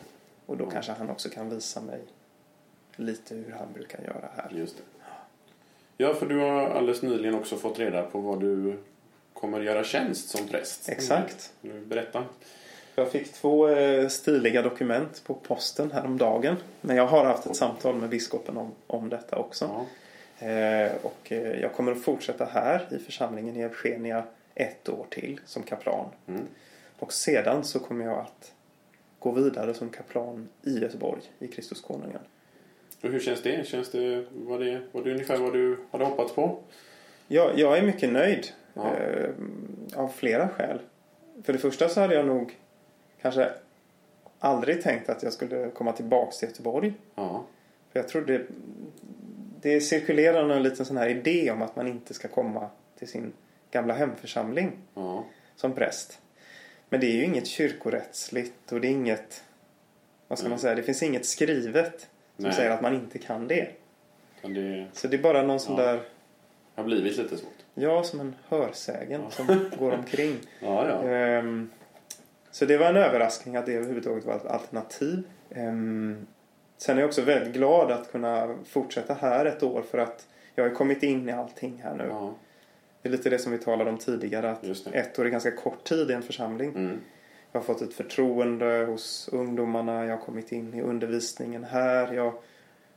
[0.53, 2.01] Och då kanske han också kan visa mig
[2.97, 4.51] lite hur han brukar göra här.
[4.51, 4.83] Just det.
[5.97, 8.79] Ja, för du har alldeles nyligen också fått reda på vad du
[9.33, 10.89] kommer göra tjänst som präst.
[10.89, 11.53] Exakt.
[11.61, 12.25] Du berätta?
[12.95, 16.57] Jag fick två eh, stiliga dokument på posten häromdagen.
[16.81, 19.87] Men jag har haft ett samtal med biskopen om, om detta också.
[20.39, 20.47] Ja.
[20.47, 24.25] Eh, och eh, jag kommer att fortsätta här i församlingen i Eugenia
[24.55, 26.07] ett år till som kaplan.
[26.29, 26.47] Mm.
[26.99, 28.53] Och sedan så kommer jag att
[29.23, 32.19] gå vidare som kaplan i Göteborg i Kristuskonungen.
[33.03, 33.67] Och hur känns det?
[33.67, 36.59] Känns det, var det, var det ungefär vad du hade hoppats på?
[37.29, 38.95] Jag, jag är mycket nöjd Ja.
[38.97, 39.31] eh,
[39.97, 40.79] av flera skäl.
[41.43, 42.59] För det första så hade jag nog
[43.23, 43.51] kanske
[44.39, 46.93] aldrig tänkt att jag skulle komma tillbaks till Göteborg.
[47.15, 47.45] Ja.
[47.93, 48.47] För jag trodde
[49.61, 52.69] det cirkulerar en liten sån här idé om att man inte ska komma
[52.99, 53.33] till sin
[53.71, 55.25] gamla hemförsamling Ja.
[55.57, 56.19] som präst.
[56.93, 59.45] Men det är ju inget kyrkorättsligt och det är inget,
[60.29, 62.01] vad ska man säga, det finns inget skrivet
[62.37, 62.53] som Nej.
[62.53, 63.69] säger att man inte kan det.
[64.43, 65.83] Men det Så det är bara någon sån Ja.
[65.87, 66.01] där,
[66.75, 67.53] har blivit lite svårt.
[67.75, 70.37] ja som en hörsägen som går omkring.
[70.61, 71.09] Ja, ja.
[71.09, 71.71] Ehm,
[72.51, 75.23] så det var en överraskning att det överhuvudtaget var ett alternativ.
[75.55, 76.27] Ehm,
[76.77, 80.65] sen är jag också väldigt glad att kunna fortsätta här ett år för att jag
[80.69, 82.05] har kommit in i allting här nu.
[82.09, 82.35] ja.
[83.03, 84.91] Det är lite det som vi talade om tidigare att det.
[84.95, 86.71] ett år är ganska kort tid i en församling.
[86.71, 87.01] Mm.
[87.53, 92.13] Jag har fått ett förtroende hos ungdomarna, jag har kommit in i undervisningen här.
[92.13, 92.35] Jag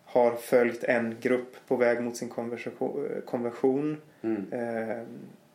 [0.06, 2.30] har följt en grupp på väg mot sin
[3.26, 4.46] konversion Mm.
[4.54, 5.04] eh,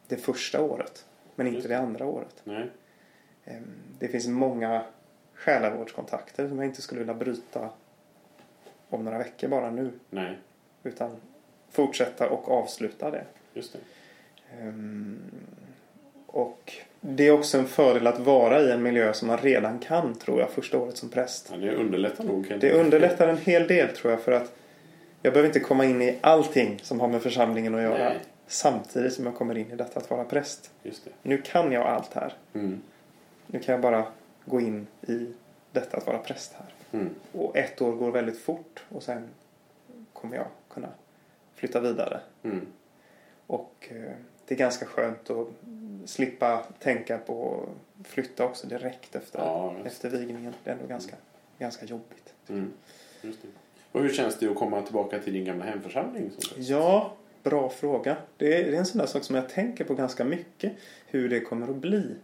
[0.09, 1.07] det första året.
[1.35, 2.35] Men inte Just det andra året.
[2.45, 2.71] Nej.
[3.45, 3.61] Eh,
[3.99, 4.83] det finns många
[5.35, 7.71] själavårdskontakter som jag inte skulle vilja bryta
[8.89, 9.91] om några veckor bara nu.
[10.11, 10.39] Nej.
[10.83, 11.17] Utan
[11.71, 13.25] fortsätta och avsluta det.
[13.55, 13.79] Just det.
[14.59, 15.19] Ehm,
[16.27, 20.15] och det är också en fördel att vara i en miljö som man redan kan,
[20.15, 21.49] tror jag, första året som präst.
[21.53, 22.55] Ja, det underlättar nog.
[22.61, 24.53] Det underlättar en hel del, tror jag, för att
[25.23, 28.19] jag behöver inte komma in i allting som har med församlingen att göra Nej.
[28.47, 30.71] samtidigt som jag kommer in i detta att vara präst.
[31.23, 32.33] Nu kan jag allt här.
[32.53, 32.81] Mm.
[33.47, 34.07] Nu kan jag bara
[34.45, 35.27] gå in i
[35.73, 36.99] detta att vara präst här.
[37.01, 37.15] Mm.
[37.33, 39.29] Och ett år går väldigt fort och sen
[40.13, 40.89] kommer jag kunna
[41.55, 42.21] flytta vidare.
[42.43, 42.67] Mm.
[43.47, 44.13] Och eh,
[44.51, 45.47] det är ganska skönt att
[46.05, 47.67] slippa tänka på
[48.01, 50.55] att flytta också direkt efter, Ja, efter vigningen.
[50.65, 51.17] Det är ändå ganska,
[51.59, 52.35] ganska jobbigt.
[52.49, 52.73] Mm.
[53.93, 56.31] Och hur känns det att komma tillbaka till din gamla hemförsamling?
[56.57, 58.17] Ja, bra fråga.
[58.37, 60.73] Det är, det är en sån där sak som jag tänker på ganska mycket.
[61.07, 62.15] Hur det kommer att bli.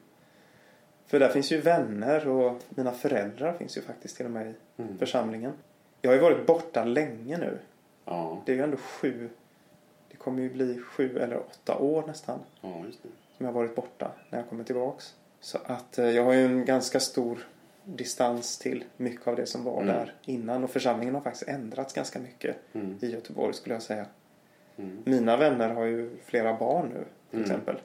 [1.06, 4.54] För där finns ju vänner och mina föräldrar finns ju faktiskt till och med i
[4.78, 4.98] Mm.
[4.98, 5.52] församlingen.
[6.02, 7.58] Jag har ju varit borta länge nu.
[8.04, 8.42] Ja.
[8.46, 9.28] Det är ju ändå sju,
[10.26, 13.08] kommer ju bli sju eller åtta år nästan ja, just det.
[13.36, 15.14] som jag har varit borta när jag kommer tillbaks.
[15.40, 17.38] Så att eh, jag har ju en ganska stor
[17.84, 19.86] distans till mycket av det som var Mm.
[19.86, 20.64] där innan.
[20.64, 22.98] Och församlingen har faktiskt ändrats ganska mycket Mm.
[23.00, 24.06] i Göteborg skulle jag säga.
[24.78, 25.02] Mm.
[25.04, 27.42] Mina vänner har ju flera barn nu till Mm.
[27.50, 27.76] exempel.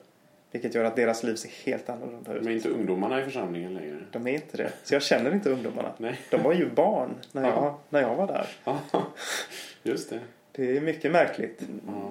[0.51, 2.43] Vilket gör att deras liv ser helt annorlunda ut.
[2.43, 3.99] Men inte ungdomarna i församlingen längre?
[4.11, 4.71] De är inte det.
[4.83, 5.91] Så jag känner inte ungdomarna.
[5.97, 6.19] Nej.
[6.31, 7.77] De var ju barn när jag, Ja.
[7.89, 8.47] när jag var där.
[8.63, 8.79] Ja,
[9.83, 10.19] just det.
[10.51, 11.61] Det är mycket märkligt.
[11.87, 12.10] Ja.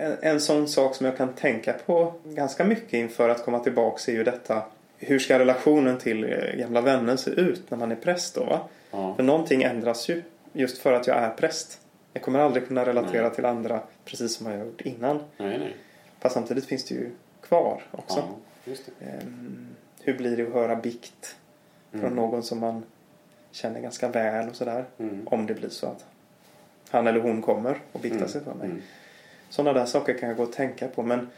[0.00, 4.08] En, en sån sak som jag kan tänka på ganska mycket inför att komma tillbaks
[4.08, 4.62] är ju detta.
[4.98, 8.60] Hur ska relationen till eh, gamla vänner se ut när man är präst då va?
[8.90, 9.14] Ja.
[9.14, 10.22] För någonting ändras ju
[10.52, 11.80] just för att jag är präst.
[12.12, 13.34] Jag kommer aldrig kunna relatera Nej.
[13.34, 15.16] till andra precis som jag har gjort innan.
[15.36, 15.76] Nej, nej.
[16.20, 17.10] Fast samtidigt finns det ju
[17.42, 18.22] kvar också.
[18.64, 18.72] Ja.
[19.06, 19.66] Ehm,
[20.02, 21.36] hur blir det att höra bikt
[21.90, 22.14] från Mm.
[22.14, 22.82] någon som man
[23.50, 24.84] känner ganska väl och sådär.
[24.98, 25.28] Mm.
[25.30, 26.04] Om det blir så att
[26.90, 28.28] han eller hon kommer och biktar Mm.
[28.28, 28.70] sig för mig.
[29.50, 31.28] Sådana där saker kan jag gå och tänka på men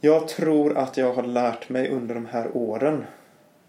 [0.00, 3.04] jag tror att jag har lärt mig under de här åren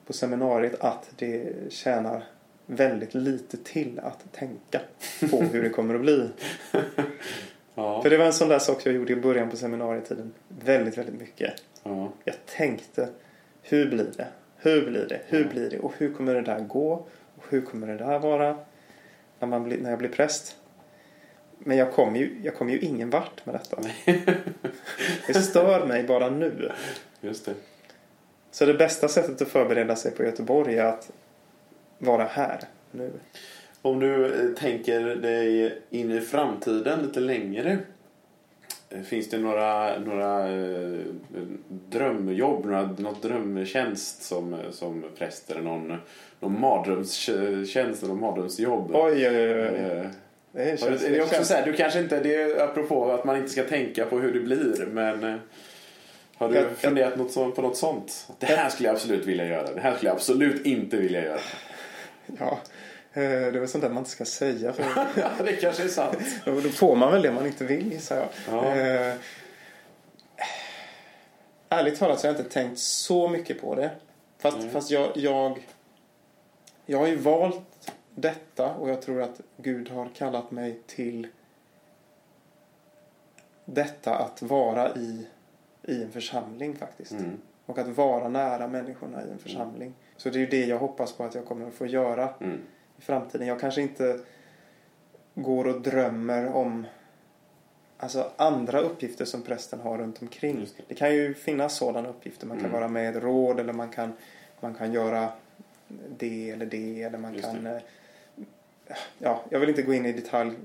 [0.06, 2.24] på seminariet att det tjänar
[2.66, 4.82] väldigt lite till att tänka
[5.32, 6.30] på hur det kommer att bli.
[7.76, 8.02] Ja.
[8.02, 10.34] För det var en sån där sak jag gjorde i början på seminarietiden.
[10.48, 11.64] Väldigt, väldigt mycket.
[11.84, 12.12] Ja.
[12.24, 13.10] Jag tänkte,
[13.62, 14.28] hur blir det?
[14.58, 15.22] Hur blir det?
[15.26, 15.80] Hur blir det?
[15.80, 16.92] Och hur kommer det där gå?
[17.36, 18.58] Och hur kommer det där vara
[19.40, 20.56] när, man blir, när jag blir präst?
[21.60, 23.78] Men jag kom ju, jag kom ju ingen vart med detta.
[25.28, 26.72] det stör mig bara nu.
[27.22, 27.54] Just det.
[28.52, 31.12] Så det bästa sättet att förbereda sig på Göteborg är att
[31.98, 32.60] vara här
[32.92, 33.12] nu.
[33.82, 37.78] Om du eh, tänker dig in i framtiden lite längre.
[38.90, 41.00] eh, Finns det några, några eh,
[41.90, 45.98] drömjobb, några, något drömtjänst som, som präst eller någon,
[46.40, 48.92] någon mardrömstjänst eller mardrömsjobb?
[48.94, 49.70] Oj, oj, oj.
[49.70, 50.08] oj.
[50.52, 53.50] Det Är det också så här, du kanske inte, det är apropå att man inte
[53.50, 55.36] ska tänka på hur det blir, men eh,
[56.38, 58.28] har du Jag- jag- funderat något så, på något sånt?
[58.40, 61.40] Det här skulle jag absolut vilja göra, det här skulle jag absolut inte vilja göra.
[62.40, 62.60] Ja,
[63.14, 64.74] eh, det är väl sånt där man inte ska säga.
[64.74, 66.18] För det kanske är sant.
[66.46, 68.28] då får man väl det man inte vill gissar jag.
[68.56, 68.76] Ja.
[68.76, 69.14] Eh,
[71.70, 73.90] ärligt talat så har jag inte tänkt så mycket på det.
[74.40, 75.60] Fast, fast jag, jag,
[76.86, 77.62] jag har ju valt
[78.22, 81.28] detta och jag tror att Gud har kallat mig till
[83.66, 85.28] detta att vara i,
[85.84, 87.12] i en församling faktiskt.
[87.12, 87.38] Mm.
[87.66, 89.94] Och att vara nära människorna i en församling.
[90.18, 92.58] Så det är ju det jag hoppas på att jag kommer att få göra Mm.
[92.98, 93.48] i framtiden.
[93.48, 94.20] Jag kanske inte
[95.36, 96.86] går och drömmer om
[97.98, 100.60] alltså andra uppgifter som prästen har runt omkring.
[100.78, 100.84] Det.
[100.88, 100.96] Det.
[100.96, 102.48] kan ju finnas sådana uppgifter.
[102.48, 102.80] Man kan Mm.
[102.80, 104.14] vara med i ett råd eller man kan,
[104.60, 105.32] man kan göra
[106.18, 107.64] det eller det eller man Just kan...
[107.64, 107.82] det.
[109.18, 110.56] Ja, jag vill inte gå in i detalj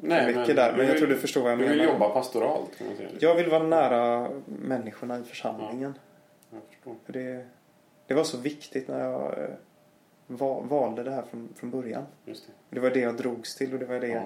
[0.00, 0.70] för mycket där.
[0.70, 1.76] Men du jag tror du förstår vad jag Du menar.
[1.76, 3.08] vill jobba pastoralt kan man säga.
[3.20, 5.98] Jag vill vara nära människorna i församlingen.
[6.50, 6.94] Jag förstår.
[7.06, 7.46] För det,
[8.06, 9.48] det var så viktigt när jag eh,
[10.26, 12.06] va, valde det här från, från början.
[12.24, 12.52] Just det.
[12.70, 14.22] Det var det jag drogs till och det var det Ja,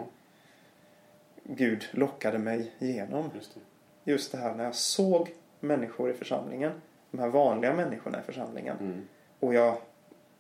[1.45, 3.31] Gud lockade mig igenom.
[3.35, 3.61] just det.
[4.11, 6.73] Just det här när jag såg människor i församlingen.
[7.11, 8.77] De här vanliga människorna i församlingen.
[8.81, 9.03] Mm.
[9.41, 9.77] Och jag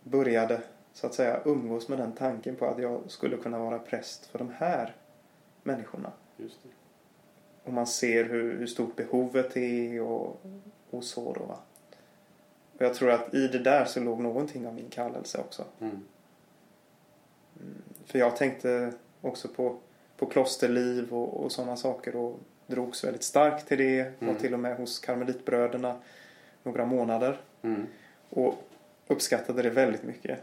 [0.02, 0.61] började
[0.95, 4.38] så att säga umgås med den tanken på att jag skulle kunna vara präst för
[4.38, 4.97] de här
[5.62, 6.12] människorna.
[6.36, 6.68] Just det.
[7.62, 10.40] Och man ser hur, hur stort behovet är och,
[10.90, 11.59] och så då va.
[12.78, 15.64] Och jag tror att i det där så låg någonting av min kallelse också.
[15.80, 16.01] Mm.
[18.05, 19.76] För jag tänkte också på,
[20.16, 24.03] på klosterliv och, och sådana saker och drogs väldigt starkt till det.
[24.03, 24.40] Var Mm.
[24.40, 25.97] till och med hos karmelitbröderna
[26.62, 27.40] några månader.
[27.62, 27.86] Mm.
[28.30, 28.55] Och
[29.07, 30.38] uppskattade det väldigt mycket.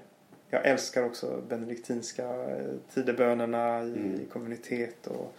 [0.54, 4.26] Jag älskar också benediktinska eh, tidebönerna i, Mm.
[4.34, 5.34] kommunitet och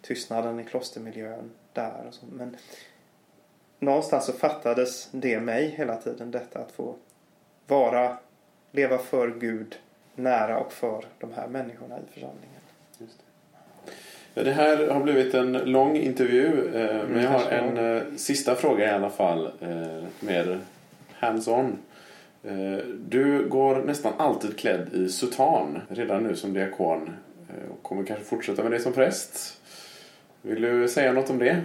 [0.00, 2.26] tystnaden i klostermiljön där och så.
[2.32, 2.56] Men
[3.78, 6.94] någonstans så fattades det mig hela tiden detta att få
[7.66, 8.16] vara,
[8.72, 9.76] leva för Gud
[10.14, 12.60] nära och för de här människorna i församlingen.
[12.98, 13.24] Just det.
[14.34, 16.74] Ja, det här har blivit en lång intervju.
[16.74, 19.46] Eh, men jag har en eh, sista fråga i alla fall.
[19.60, 20.60] Eh, mer
[21.12, 21.78] hands-on.
[22.44, 22.78] Eh,
[23.08, 27.10] du går nästan alltid klädd i sutan redan nu som diakon.
[27.48, 29.60] Eh, och kommer kanske fortsätta med det som präst.
[30.42, 31.60] Vill du säga något om det?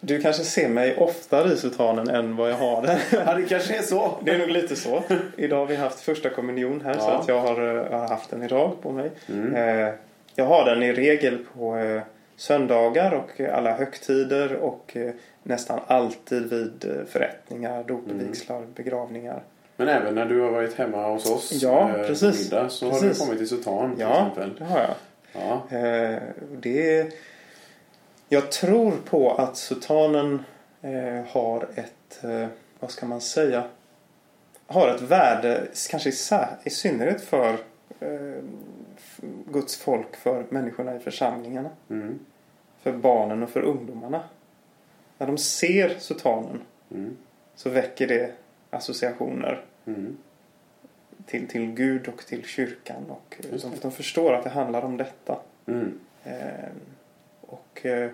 [0.00, 2.98] Du kanske ser mig oftare i sutanen än vad jag har den.
[3.26, 4.18] Ja, det kanske är så.
[4.24, 5.02] Det är nog lite så.
[5.36, 7.18] Idag har vi haft första kommunion här så Ja.
[7.20, 9.10] att jag har, eh, jag har haft den idag på mig.
[9.28, 9.54] Mm.
[9.54, 9.94] Eh,
[10.34, 12.02] Jag har den i regel på eh,
[12.36, 15.10] söndagar och eh, alla högtider och eh,
[15.42, 18.66] nästan alltid vid eh, förrättningar, dop, Mm.
[18.74, 19.42] begravningar.
[19.76, 22.44] Men även när du har varit hemma hos oss Ja, eh, precis.
[22.44, 23.26] middag så har du Precis.
[23.26, 24.54] kommit i sutan till Ja, exempel.
[24.58, 24.94] det har jag.
[25.32, 25.78] Ja.
[25.78, 26.22] Eh,
[26.60, 27.12] Det
[28.28, 30.42] jag tror på att sutanen
[30.82, 32.46] eh, har ett, eh,
[32.80, 33.64] vad ska man säga,
[34.66, 36.12] har ett värde, kanske i,
[36.64, 37.56] i synnerhet för
[39.52, 42.18] Guds folk, för människorna i församlingarna, Mm.
[42.82, 44.20] för barnen och för ungdomarna.
[45.20, 46.60] När de ser sutanen
[46.90, 47.16] Mm.
[47.54, 48.30] så väcker det
[48.70, 50.16] associationer Mm.
[51.26, 54.96] till, till Gud och till kyrkan och eh, de, de förstår att det handlar om
[54.96, 55.38] detta.
[56.24, 56.70] Eh,
[57.40, 58.10] och eh,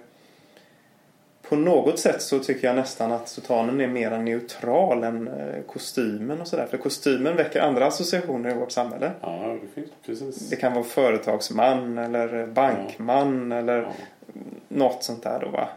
[1.42, 6.40] på något sätt så tycker jag nästan att sutanen är mer neutral än eh, kostymen
[6.40, 6.66] och sådär.
[6.66, 9.10] För kostymen väcker andra associationer i vårt samhälle.
[9.20, 10.50] Ja, det finns precis.
[10.50, 13.92] Det kan vara företagsman eller bankman eller Ja.
[14.68, 15.68] något sånt där då va.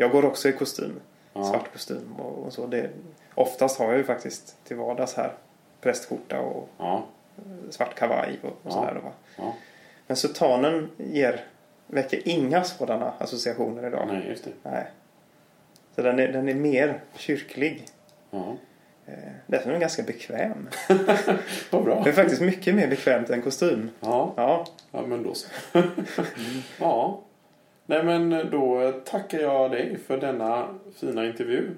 [0.00, 1.00] Jag går också i kostym.
[1.32, 1.44] Ja.
[1.44, 2.66] Svart kostym och, och så.
[2.66, 2.90] Det,
[3.34, 5.32] oftast har jag ju faktiskt till vardags här
[5.80, 7.04] prästskjorta och Ja.
[7.70, 8.70] svart kavaj och, och Ja.
[8.70, 9.00] sådär.
[9.36, 9.54] Ja.
[10.06, 11.44] Men sutanen ger,
[11.86, 14.08] väcker inga sådana associationer idag.
[14.12, 14.50] Nej, just det.
[14.62, 14.86] Nej.
[15.94, 17.84] Så den är, den är mer kyrklig.
[18.30, 18.56] Ja.
[19.06, 19.14] Eh,
[19.46, 20.68] Dessutom är den ganska bekväm.
[21.70, 22.00] Vad bra.
[22.04, 23.90] Det är faktiskt mycket mer bekvämt än kostym.
[24.00, 25.48] Ja, Ja, ja men då så.
[26.80, 27.20] ja.
[27.90, 31.70] Nej men då tackar jag dig för denna fina intervju.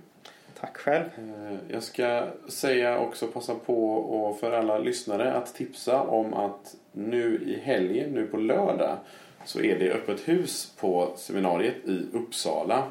[0.61, 1.05] tack själv.
[1.19, 6.75] Eh, Jag ska säga också passa på och för alla lyssnare att tipsa om att
[6.93, 8.97] nu i helgen, nu på lördag,
[9.45, 12.83] så är det öppet hus på seminariet i Uppsala.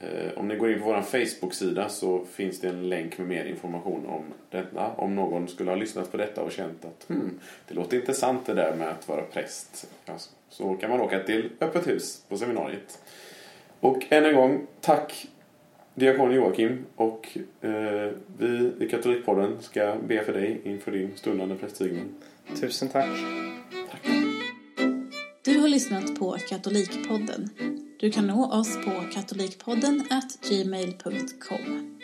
[0.00, 3.44] Eh, Om ni går in på vår Facebook-sida så finns det en länk med mer
[3.44, 4.90] information om detta.
[4.96, 8.54] Om någon skulle ha lyssnat på detta och känt att hmm, det låter intressant det
[8.54, 9.88] där med att vara präst.
[10.50, 13.02] Så- kan man åka till öppet hus på seminariet.
[13.80, 15.26] Och än en gång, tack
[15.94, 22.04] Diakon Joakim och eh, vi i Katolikpodden ska be för dig inför din stundande prästvigning.
[22.60, 23.08] Tusen tack.
[25.44, 27.50] Du har lyssnat på Katolikpodden.
[28.00, 30.04] Du kan nå oss på katolikpodden
[30.50, 31.97] gmail.com.